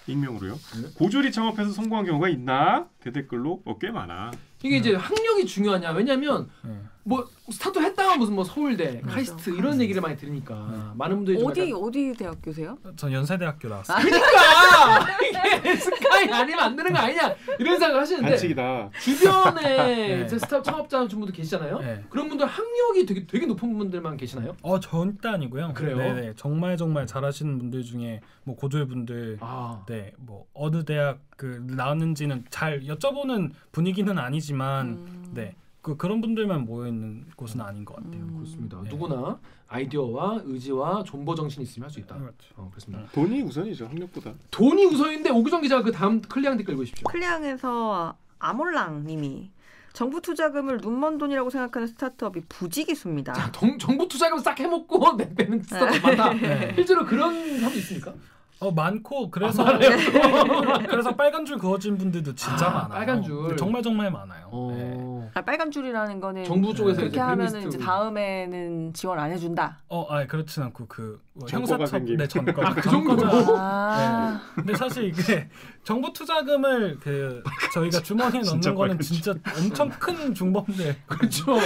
[0.07, 0.53] 익명으로요.
[0.53, 0.87] 네.
[0.95, 2.85] 고졸이 창업해서 성공한 경우가 있나?
[3.01, 4.31] 대댓글로 어, 꽤 많아.
[4.63, 5.91] 이게 이제 학력이 중요하냐?
[5.91, 6.73] 왜냐면 네.
[7.05, 9.15] 뭐 스타트업 했다가 무슨 뭐 서울대, 맞아.
[9.15, 12.77] 카이스트 이런 얘기를 많이 들으니까 많은 분들이 좀 어디 약간 어디 대학교세요?
[12.95, 13.97] 전 연세대학교 나왔어요.
[14.01, 18.89] 그러니까 이게 스카이 아니면 안 되는 거 아니냐 이런 생각을 하시는데 반칙이다.
[19.01, 19.61] 주변에
[20.23, 20.27] 네.
[20.29, 21.79] 스타트업 창업자 분들 계시잖아요.
[21.79, 22.03] 네.
[22.09, 24.55] 그런 분들 학력이 되게 되게 높은 분들만 계시나요?
[24.61, 25.73] 어 절대 아니고요.
[25.73, 25.97] 그래요?
[25.97, 32.45] 네네 정말 정말 잘하시는 분들 중에 뭐 고졸 분들 아, 네뭐 어느 대학 그 나왔는지는
[32.49, 35.31] 잘 여쭤보는 분위기는 아니지만 음.
[35.33, 38.21] 네 그 그런 분들만 모여 있는 곳은 아닌 것 같아요.
[38.21, 38.35] 음.
[38.37, 38.79] 그렇습니다.
[38.81, 38.89] 네.
[38.89, 42.15] 누구나 아이디어와 의지와 존버 정신이 있으면 할 수 있다.
[42.17, 42.35] 그렇죠.
[42.55, 43.03] 어, 그렇습니다.
[43.11, 44.31] 돈이 우선이죠 학력보다.
[44.49, 47.03] 돈이 우선인데 옥유정 기자가 그 다음 클리앙 댓글 읽으십시오.
[47.09, 49.51] 클리앙에서 아몰랑님이
[49.91, 53.33] 정부 투자금을 눈먼 돈이라고 생각하는 스타트업이 부지기수입니다.
[53.33, 56.33] 자, 정, 정부 투자금 싹 해먹고 내 빼는 스타트업 많다.
[56.33, 56.71] 네.
[56.75, 58.13] 실제로 그런 사람도 있습니까?
[58.59, 59.65] 어 많고 그래서
[60.87, 62.89] 그래서 빨간 줄 그어진 분들도 진짜 아, 많아요.
[62.89, 63.49] 빨간 줄.
[63.49, 64.49] 네, 정말 정말 많아요.
[64.71, 65.12] 네.
[65.23, 65.31] 어.
[65.33, 69.79] 아, 빨간 줄이라는 거는 정부 쪽에서 그렇게 이제 하면은 이제 다음에는 지원 안 해준다.
[69.89, 71.19] 어, 아 그렇진 않고 그뭐
[71.49, 71.99] 형사처.
[71.99, 73.57] 네 전과 아, 그 정도로?
[73.57, 75.49] 아, 근데 사실 이게
[75.83, 77.43] 정부 투자금을 그
[77.73, 80.97] 저희가 주머니에 진짜 넣는 거는 진짜 엄청 큰 중범죄.
[81.07, 81.57] 그렇죠.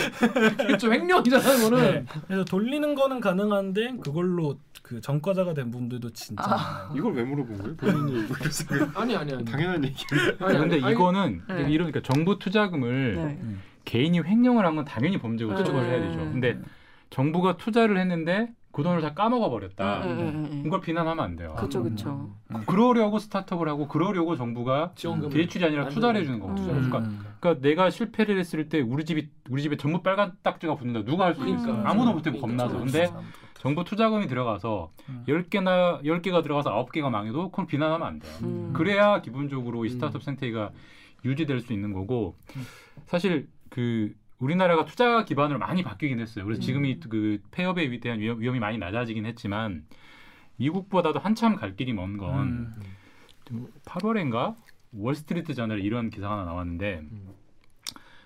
[0.64, 1.92] 이게 좀 횡령이잖아요, 이거는.
[1.92, 2.06] 네.
[2.28, 6.94] 그래서 돌리는 거는 가능한데 그걸로 그 전과자가 된 분들도 진짜 많아요.
[6.96, 7.76] 이걸 왜 물어본 거예요?
[7.76, 8.28] 본인이
[8.96, 9.46] 아니 아니 아니.
[9.46, 10.06] 당연한 얘기.
[10.40, 11.62] 아니, 근데 아니, 이거는 네.
[11.70, 13.57] 이런 그러니까 정부 투자금을 네.
[13.88, 15.64] 개인이 횡령을 한 건 당연히 범죄고 네.
[15.64, 16.20] 처벌을 해야 되죠.
[16.20, 16.60] 근데
[17.10, 20.04] 정부가 투자를 했는데 그 돈을 다 까먹어 버렸다.
[20.66, 21.56] 이걸 비난하면 안 돼요.
[21.58, 21.62] 음.
[21.90, 22.30] 그쵸.
[22.68, 24.92] 그러려고 스타트업을 하고 그러려고 정부가
[25.32, 26.48] 대출이 아니라 안 투자를 주는 해주는 거.
[26.48, 26.74] 거거든요.
[26.74, 26.90] 음.
[26.90, 31.10] 그러니까, 그러니까 내가 실패를 했을 때 우리 집이 우리 집에 전부 빨간 딱지가 붙는다.
[31.10, 31.62] 누가 할 수 있어?
[31.64, 31.90] 그러니까.
[31.90, 32.42] 아무도 못해 그러니까.
[32.46, 32.78] 겁나서.
[32.78, 32.92] 그렇죠.
[32.92, 33.10] 근데
[33.58, 35.24] 정부 투자금이 들어가서 음.
[35.28, 38.32] 10개나 10개가 들어가서 9개가 망해도 그걸 비난하면 안 돼요.
[38.44, 38.74] 음.
[38.74, 39.94] 그래야 기본적으로 이 음.
[39.94, 40.70] 스타트업 생태계가
[41.26, 42.62] 유지될 수 있는 거고 음.
[43.08, 43.48] 사실
[43.78, 46.46] 그 우리나라가 투자 기반으로 많이 바뀌긴 했어요.
[46.46, 49.86] 그래서 지금이 그 폐업에 대한 위험, 위험이 많이 낮아지긴 했지만
[50.56, 52.74] 미국보다도 한참 갈 길이 먼건
[53.52, 53.68] 음.
[53.86, 54.56] 8월인가
[54.94, 57.28] 월스트리트 저널에 이런 기사가 하나 나왔는데 음.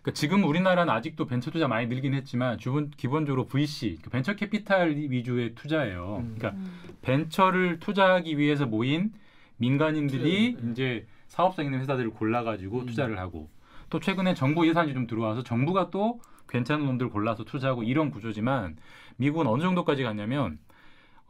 [0.01, 4.91] 그러니까 지금 우리나라는 아직도 벤처 투자 많이 늘긴 했지만 주변 기본적으로 VC 그 벤처 캐피탈
[4.91, 6.23] 위주의 투자예요.
[6.23, 6.35] 음.
[6.37, 6.63] 그러니까
[7.01, 9.11] 벤처를 투자하기 위해서 모인
[9.57, 10.71] 민간인들이 음.
[10.71, 12.85] 이제 사업성 있는 회사들을 골라가지고 음.
[12.85, 13.49] 투자를 하고
[13.91, 16.19] 또 최근에 정부 예산이 좀 들어와서 정부가 또
[16.49, 18.77] 괜찮은 놈들 골라서 투자하고 이런 구조지만
[19.17, 20.57] 미국은 어느 정도까지 갔냐면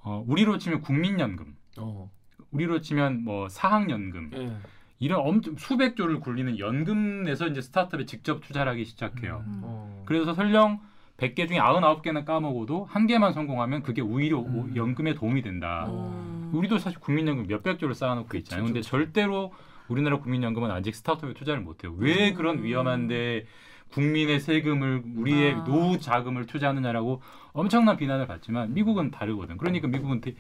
[0.04, 2.10] 어, 우리로 치면 국민연금, 어.
[2.52, 4.52] 우리로 치면 뭐 사학연금 예.
[5.00, 9.44] 이런 엄청 수백 조를 굴리는 연금에서 이제 스타트업에 직접 투자를 하기 시작해요.
[9.46, 9.62] 음.
[9.64, 10.04] 어.
[10.06, 10.80] 그래서 설령
[11.18, 14.76] 100개 중에 99개나 까먹어도 한 개만 성공하면 그게 오히려 오- 음.
[14.76, 15.88] 연금에 도움이 된다.
[15.90, 16.52] 음.
[16.54, 18.66] 우리도 사실 국민연금 몇백 조를 쌓아놓고 그쵸, 있잖아요.
[18.66, 18.90] 근데 그쵸.
[18.90, 19.52] 절대로
[19.88, 21.94] 우리나라 국민연금은 아직 스타트업에 투자를 못해요.
[21.98, 22.36] 왜 음.
[22.36, 23.46] 그런 위험한데
[23.92, 25.64] 국민의 세금을 우리의 아.
[25.66, 27.22] 노후 자금을 투자하느냐라고
[27.52, 29.58] 엄청난 비난을 받지만 미국은 다르거든.
[29.58, 30.36] 그러니까 미국은 되-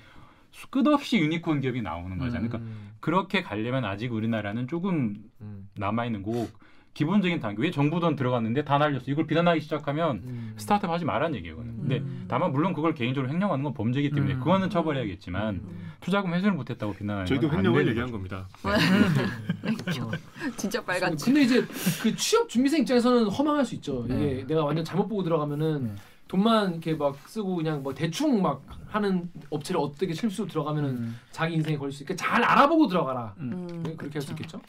[0.52, 2.50] 수- 끝없이 유니콘 기업이 나오는 거잖아요.
[2.50, 2.92] 그러니까 음.
[3.02, 5.70] 그렇게 가려면 아직 우리나라는 조금 음.
[5.76, 6.48] 남아 있는 거고
[6.94, 10.54] 기본적인 단계 왜 정부 돈 들어갔는데 다 날렸어 이걸 비난하기 시작하면 음.
[10.58, 11.74] 스타트업 하지 말라는 얘기거든요.
[11.80, 12.26] 근데 음.
[12.28, 14.40] 다만 물론 그걸 개인적으로 횡령하는 건 범죄이기 때문에 음.
[14.40, 15.92] 그거는 처벌해야겠지만 음.
[16.02, 18.12] 투자금 회수를 못했다고 비난하는 저희도 횡령을 얘기한 거죠.
[18.12, 18.48] 겁니다.
[20.58, 21.26] 진짜 빨간지.
[21.26, 21.66] 근데 이제
[22.02, 24.06] 그 취업 준비생 입장에서는 허망할 수 있죠.
[24.10, 24.44] 이게 네.
[24.48, 25.96] 내가 완전 잘못 보고 들어가면은 네.
[26.28, 31.20] 돈만 이렇게 막 쓰고 그냥 뭐 대충 막 하는 업체를 어떻게 실수 들어가면은 음.
[31.32, 33.36] 자기 인생에 걸릴 수 있게 잘 알아보고 들어가라.
[33.38, 34.58] 음, 네, 그렇게 할수 그쵸.
[34.58, 34.62] 있겠죠.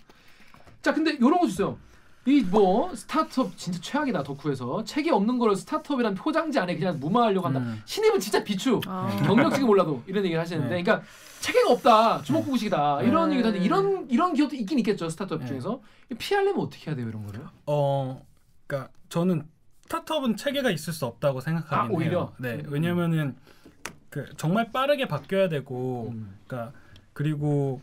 [0.82, 1.78] 자, 근데 이런 거 주세요.
[2.26, 7.58] 이 뭐 스타트업 진짜 최악이다 덕후에서 책이 없는 거를 스타트업이란 포장지 안에 그냥 무마하려고 한다.
[7.60, 7.82] 음.
[7.84, 8.80] 신입은 진짜 비추.
[8.86, 9.08] 아.
[9.26, 10.82] 경력직이 몰라도 이런 얘기를 하시는데, 네.
[10.82, 11.04] 그러니까
[11.40, 13.34] 체계가 없다, 주먹구구식이다 이런 네.
[13.34, 15.46] 얘기도 하는데 이런 이런 기업도 있긴 있겠죠 스타트업 네.
[15.46, 15.80] 중에서
[16.18, 17.40] 피하려면 어떻게 해야 돼요 이런 거를?
[17.66, 18.24] 어,
[18.68, 19.48] 그러니까 저는
[19.86, 22.10] 스타트업은 체계가 있을 수 없다고 생각하긴 아, 오히려?
[22.20, 22.32] 해요.
[22.38, 22.64] 네, 음.
[22.68, 23.36] 왜냐면은
[24.10, 26.38] 그 정말 빠르게 바뀌어야 되고, 음.
[26.46, 26.72] 그러니까
[27.14, 27.80] 그리고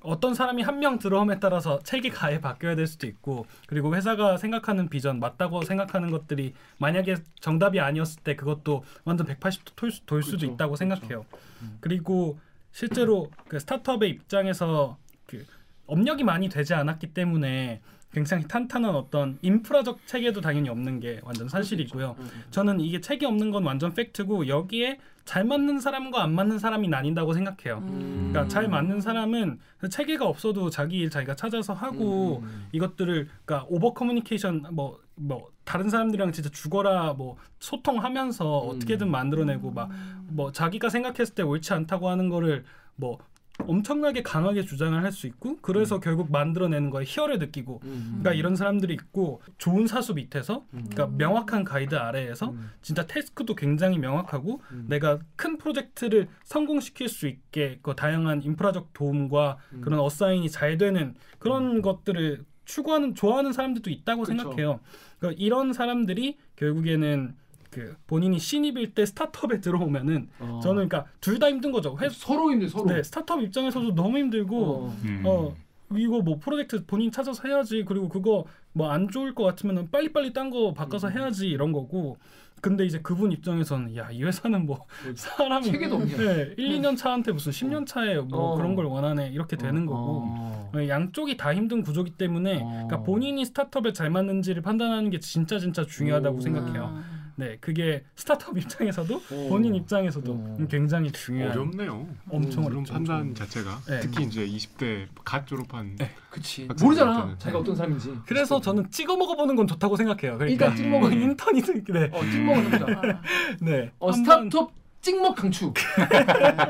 [0.00, 4.88] 어떤 사람이 한 명 들어옴에 따라서 체계가 아예 바뀌어야 될 수도 있고, 그리고 회사가 생각하는
[4.88, 10.38] 비전 맞다고 생각하는 것들이 만약에 정답이 아니었을 때 그것도 완전 180도 돌, 수- 돌 수도
[10.38, 10.76] 그렇죠, 있다고 그렇죠.
[10.76, 11.26] 생각해요.
[11.62, 11.78] 음.
[11.80, 12.38] 그리고
[12.70, 14.96] 실제로 그 스타트업의 입장에서
[15.26, 15.44] 그
[15.86, 17.80] 업력이 많이 되지 않았기 때문에
[18.12, 22.16] 굉장히 탄탄한 어떤 인프라적 체계도 당연히 없는 게 완전 사실이고요.
[22.18, 22.42] 음, 음.
[22.50, 27.34] 저는 이게 체계 없는 건 완전 팩트고 여기에 잘 맞는 사람과 안 맞는 사람이 나뉜다고
[27.34, 27.82] 생각해요.
[27.86, 28.30] 음.
[28.30, 29.58] 그러니까 잘 맞는 사람은
[29.90, 32.66] 체계가 없어도 자기 일 자기가 찾아서 하고 음.
[32.72, 38.76] 이것들을 그러니까 오버 커뮤니케이션 뭐뭐 다른 사람들이랑 진짜 죽어라 뭐 소통하면서 음.
[38.76, 39.90] 어떻게든 만들어내고 막
[40.28, 42.64] 뭐 자기가 생각했을 때 옳지 않다고 하는 거를
[42.96, 43.18] 뭐
[43.66, 48.54] 엄청나게 강하게 주장을 할 수 있고 그래서 결국 만들어내는 거에 희열을 느끼고 음, 그러니까 이런
[48.56, 50.86] 사람들이 있고 좋은 사수 밑에서 음.
[50.90, 52.70] 그러니까 명확한 가이드 아래에서 음.
[52.82, 54.86] 진짜 태스크도 굉장히 명확하고 음.
[54.88, 59.80] 내가 큰 프로젝트를 성공시킬 수 있게 그 다양한 인프라적 도움과 음.
[59.80, 64.36] 그런 어사인이 잘 되는 그런 것들을 추구하는 좋아하는 사람들도 있다고 그쵸.
[64.36, 64.80] 생각해요.
[65.18, 67.34] 그러니까 이런 사람들이 결국에는
[67.78, 70.60] 그 본인이 신입일 때 스타트업에 들어오면은 어.
[70.62, 71.96] 저는 그러니까 둘 다 힘든 거죠.
[72.00, 72.86] 회, 서로 힘들 서로.
[72.86, 74.96] 네, 스타트업 입장에서도 너무 힘들고 어.
[75.04, 75.22] 음.
[75.24, 75.54] 어
[75.96, 80.50] 이거 뭐 프로젝트 본인 찾아서 해야지 그리고 그거 뭐 안 좋을 것 같으면은 빨리빨리 딴
[80.50, 81.12] 거 바꿔서 음.
[81.12, 82.18] 해야지 이런 거고
[82.60, 86.16] 근데 이제 그분 입장에서는 야 이 회사는 뭐 사람이 체계도 없냐.
[86.16, 88.56] 네, 1, 2년 차한테 무슨 10년 차에 뭐 어.
[88.56, 90.70] 그런 걸 원하네 이렇게 되는 어, 거고 어.
[90.74, 92.66] 어, 양쪽이 다 힘든 구조기 때문에 어.
[92.68, 96.40] 그러니까 본인이 스타트업에 잘 맞는지를 판단하는 게 진짜 진짜 중요하다고 오.
[96.40, 97.00] 생각해요.
[97.38, 97.44] 아.
[97.44, 99.46] 네, 그게 스타트업 입장에서도 어.
[99.48, 100.56] 본인 입장에서도 어.
[100.68, 102.06] 굉장히 중요한 어렵네요.
[102.30, 102.92] 엄청 음, 그런 어렵죠.
[102.92, 104.00] 판단 자체가 네.
[104.00, 105.96] 특히 이제 20대 갓 졸업한
[106.30, 106.62] 그치.
[106.66, 107.20] 학생들 모르잖아.
[107.22, 107.38] 때는.
[107.38, 108.14] 자기가 어떤 사람인지.
[108.26, 110.36] 그래서 저는 찍어 먹어보는 건 좋다고 생각해요.
[110.38, 112.86] 그러니까 일단 찍먹은 인턴이 네, 어 해보자.
[112.88, 113.20] 아.
[113.62, 113.90] 네.
[113.98, 115.72] 어 스타트업 찍먹 강추.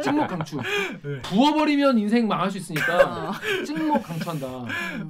[0.02, 0.56] 찍먹 강추.
[1.02, 1.22] 네.
[1.22, 3.32] 부어버리면 인생 망할 수 있으니까 아.
[3.64, 4.46] 찍먹 강추한다.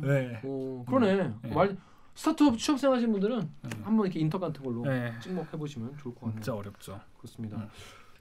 [0.02, 0.40] 네.
[0.44, 1.16] 어 그러네.
[1.42, 1.50] 네.
[1.52, 1.76] 말
[2.19, 3.71] 스타트업 취업 생각하신 분들은 네.
[3.85, 5.14] 한번 이렇게 인턴 같은 걸로 네.
[5.23, 6.41] 찍먹 해보시면 좋을 것 같네요.
[6.41, 7.01] 진짜 어렵죠.
[7.16, 7.57] 그렇습니다.
[7.59, 7.69] 음.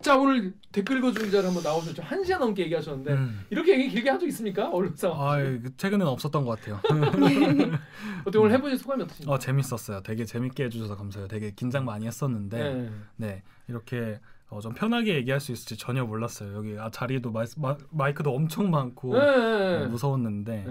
[0.02, 2.04] 자 오늘 댓글 읽어주는 기자를 한번 나오셨죠.
[2.04, 3.46] 한 시간 넘게 얘기하셨는데 음.
[3.50, 4.70] 이렇게 얘기 길게 한 적 있습니까?
[4.70, 5.38] 언론사 아,
[5.78, 6.80] 최근에는 없었던 것 같아요.
[8.22, 9.34] 어떻게 오늘 해보신 소감이 어떠신가요?
[9.34, 10.02] 어, 재밌었어요.
[10.04, 11.28] 되게 재밌게 해주셔서 감사해요.
[11.28, 13.44] 되게 긴장 많이 했었는데, 네, 네.
[13.68, 14.20] 이렇게
[14.50, 16.54] 어, 좀 편하게 얘기할 수 있을지 전혀 몰랐어요.
[16.56, 17.48] 여기 아, 자리도 마이,
[17.90, 19.80] 마, 마이크도 엄청 많고 네.
[19.80, 20.66] 네, 무서웠는데,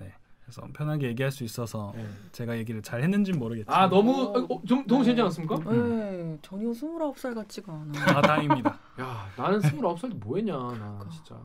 [0.00, 0.12] 네.
[0.52, 2.06] 그래서 편하게 얘기할 수 있어서 네.
[2.32, 5.58] 제가 얘기를 잘 했는지는 모르겠지만, 아 너무 어, 좀 너무 재밌지 않았습니까?
[5.70, 8.18] 네, 전혀 29살 같지가 않아.
[8.18, 8.78] 아, 다행입니다.
[9.00, 11.40] 야 나는 스물아홉 살때 뭐했냐 나 진짜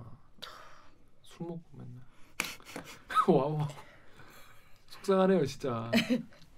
[1.21, 1.95] 술 먹고 맨날
[3.29, 3.65] 와우
[4.87, 5.89] 속상하네요 진짜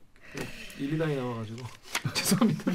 [0.79, 1.61] 일리당이 나와가지고
[2.15, 2.71] 죄송합니다.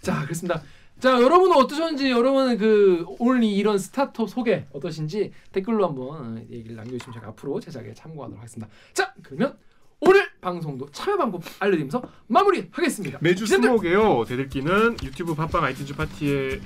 [0.00, 0.62] 자, 그렇습니다.
[0.98, 7.12] 자, 여러분은 어떠셨는지 여러분은 그 오늘 이 이런 스타트업 소개 어떠신지 댓글로 한번 얘기를 남겨주시면
[7.14, 8.72] 제가 앞으로 제작에 참고하도록 하겠습니다.
[8.94, 9.58] 자, 그러면
[10.00, 13.18] 오늘 방송도 참여 방법 알려드리면서 마무리하겠습니다.
[13.20, 13.46] 매주!
[13.46, 14.24] 수목에요.
[14.24, 16.60] 댓읽기는 유튜브 팟빵 아이튠즈 팟티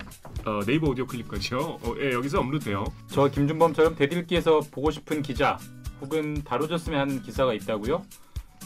[0.46, 1.58] 어, 네이버 오디오 클립까지요.
[1.58, 2.84] 어, 예, 여기서 업로드돼요.
[3.08, 5.58] 저 김준범처럼 댓읽기에서 보고 싶은 기자
[6.00, 8.02] 혹은 다뤄줬으면 하는 기사가 있다고요?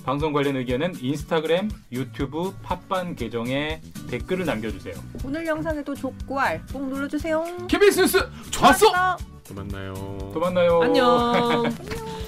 [0.03, 3.81] 방송 관련 의견은 인스타그램, 유튜브, 팟빵 계정에
[4.11, 4.95] 댓글을 남겨주세요.
[5.25, 7.43] 오늘 영상에도 좋구알 꼭 눌러주세요.
[7.69, 8.19] KBS 뉴스
[8.51, 8.87] 좋았어.
[9.47, 9.95] 또 만나요.
[10.33, 10.83] 또 만나요.
[10.83, 11.63] 안녕.